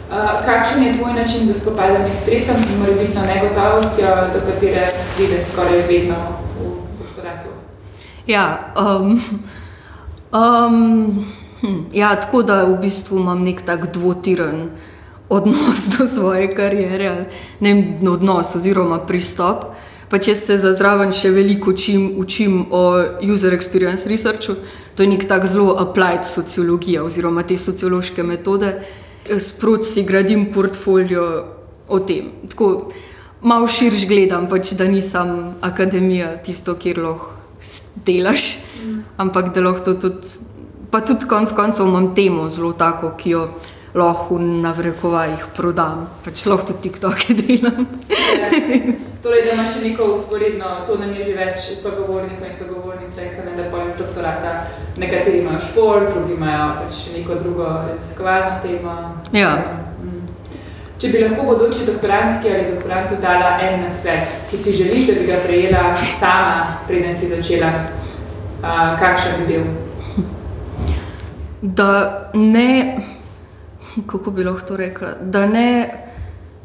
Uh, 0.10 0.46
kakšen 0.46 0.84
je 0.84 0.98
tvoj 0.98 1.14
način 1.14 1.48
za 1.48 1.54
spopadanje 1.54 2.16
s 2.16 2.22
stresom 2.22 2.56
in 2.56 2.80
morebitno 2.80 3.22
negotovostjo, 3.22 4.08
do 4.34 4.40
katere 4.46 4.88
pride 5.16 5.42
skoraj 5.42 5.82
vedno 5.88 6.16
v 6.60 6.72
doktoratu? 7.00 7.50
Ja, 8.28 8.74
um, 8.78 9.22
um, 10.32 11.26
hm, 11.62 11.78
ja, 11.94 12.16
tako 12.16 12.44
da 12.44 12.64
v 12.64 12.78
bistvu 12.82 13.20
imam 13.20 13.44
nek 13.44 13.62
tak 13.62 13.92
dvotiren 13.94 14.70
odnos 15.30 15.88
do 15.98 16.08
svoje 16.08 16.56
kariere, 16.56 17.30
ne 17.60 17.98
odnos 18.10 18.56
oziroma 18.56 19.00
pristop. 19.00 19.64
Pa 20.10 20.18
če 20.18 20.34
se 20.36 20.58
za 20.58 20.72
zraven 20.74 21.12
še 21.14 21.30
veliko 21.30 21.70
učim, 21.70 22.08
učim 22.18 22.64
o 22.74 22.84
user 23.22 23.54
experience 23.54 24.10
researchu, 24.10 24.56
to 24.98 25.06
je 25.06 25.10
nek 25.12 25.28
tak 25.30 25.46
zelo 25.48 25.76
applied 25.78 26.26
sociologija 26.26 27.04
oziroma 27.06 27.44
te 27.46 27.58
sociološke 27.58 28.26
metode, 28.26 28.74
sprot 29.38 29.86
si 29.86 30.04
gradim 30.04 30.48
portfolio 30.54 31.26
o 31.88 32.00
tem. 32.00 32.32
Tako 32.50 32.90
malo 33.42 33.68
širš 33.70 34.08
gledam, 34.10 34.48
pač, 34.50 34.74
da 34.74 34.88
nisem 34.90 35.54
akademija 35.62 36.34
tisto, 36.44 36.74
kjer 36.76 37.04
lahko 37.06 37.36
delaš, 38.06 38.56
ampak 39.18 39.54
da 39.54 39.62
lahko 39.62 39.92
to 39.92 39.94
tudi, 40.08 40.40
pa 40.90 41.04
tudi 41.06 41.30
konc 41.30 41.54
koncev 41.54 41.86
imam 41.86 42.16
temo 42.16 42.50
zelo 42.50 42.74
tako, 42.74 43.14
ki 43.20 43.36
jo 43.36 43.46
lahko 43.94 44.40
na 44.42 44.74
vrekovajih 44.74 45.46
prodam, 45.58 46.08
pač 46.26 46.48
lahko 46.50 46.74
tudi 46.74 46.90
TikToke 46.90 47.38
delam. 47.44 47.86
Ja. 48.10 49.09
Torej, 49.24 49.42
da 49.46 49.52
imaš 49.54 49.74
še 49.74 49.82
neko 49.84 50.06
usporedno, 50.14 50.66
to 50.88 50.96
nam 50.98 51.12
je 51.14 51.26
že 51.28 51.34
več 51.36 51.64
sogovornikov 51.76 52.48
in 52.48 52.54
sogovornic 52.56 53.18
rekli, 53.20 53.56
da 53.58 53.66
poleg 53.72 53.98
doktorata 54.00 54.54
nekateri 54.98 55.42
imajo 55.42 55.60
šport, 55.60 56.14
drugi 56.14 56.38
imajo 56.38 56.70
pač 56.78 57.02
neko 57.18 57.36
drugo 57.42 57.68
raziskovalno 57.90 58.62
temo. 58.64 58.96
Ja. 59.36 59.52
Mm. 60.00 60.24
Če 61.00 61.12
bi 61.12 61.26
lahko 61.26 61.50
bodoči 61.52 61.84
doktorantki 61.90 62.48
ali 62.48 62.72
doktorantu 62.72 63.20
dala 63.20 63.58
en 63.68 63.84
nasvet, 63.84 64.40
ki 64.52 64.58
si 64.58 64.78
želi, 64.80 65.04
da 65.10 65.20
bi 65.20 65.28
ga 65.28 65.44
prejela 65.44 65.84
sama, 66.00 66.80
preden 66.88 67.16
si 67.16 67.28
začela, 67.28 67.76
uh, 68.64 68.96
kakšen 69.04 69.42
bi 69.42 69.52
bil? 69.52 69.68
Da 71.62 72.32
ne 72.34 72.72
kako 74.08 74.32
bi 74.32 74.44
lahko 74.44 74.68
to 74.68 74.78
rekla, 74.78 75.16
da 75.22 75.48
ne, 75.48 75.90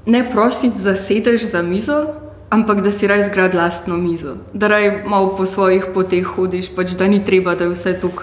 ne 0.06 0.30
prositi 0.30 0.78
za 0.78 0.94
sedež 0.96 1.50
za 1.50 1.62
mizo, 1.62 2.04
ampak 2.50 2.80
da 2.80 2.92
si 2.92 3.06
raj 3.06 3.22
zgradi 3.22 3.56
lastno 3.56 3.96
mizo, 3.96 4.36
da 4.52 4.68
raj 4.68 5.02
malo 5.06 5.36
po 5.36 5.46
svojih 5.46 5.86
poteh 5.94 6.24
hodiš, 6.26 6.70
pač 6.76 6.90
da 6.90 7.08
ni 7.08 7.24
treba, 7.24 7.54
da 7.54 7.64
je 7.64 7.70
vse 7.70 8.00
tako 8.00 8.22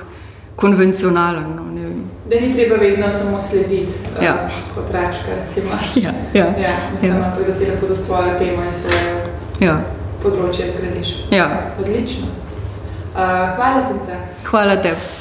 konvencionalno. 0.56 1.72
Da 2.30 2.40
ni 2.40 2.54
treba 2.54 2.76
vedno 2.76 3.12
samo 3.12 3.42
slediti, 3.42 3.94
ja. 4.24 4.34
uh, 4.34 4.76
kot 4.76 4.92
račka. 4.94 5.32
Ja, 5.96 6.12
ja. 6.34 6.46
ja, 6.62 6.78
mislim, 6.94 7.12
ja. 7.12 7.36
da 7.48 7.54
si 7.54 7.66
lahko 7.66 7.88
tudi 7.88 8.02
svojo 8.02 8.38
temo 8.40 8.64
in 8.64 8.74
svoje 8.74 9.26
ja. 9.60 9.82
področje 10.24 10.72
zgradiš. 10.72 11.16
Ja. 11.32 11.74
Odlično. 11.80 12.28
Uh, 13.12 13.52
hvala, 13.56 13.84
Tinca. 13.88 14.22
Hvala 14.48 14.80
tebi. 14.80 15.21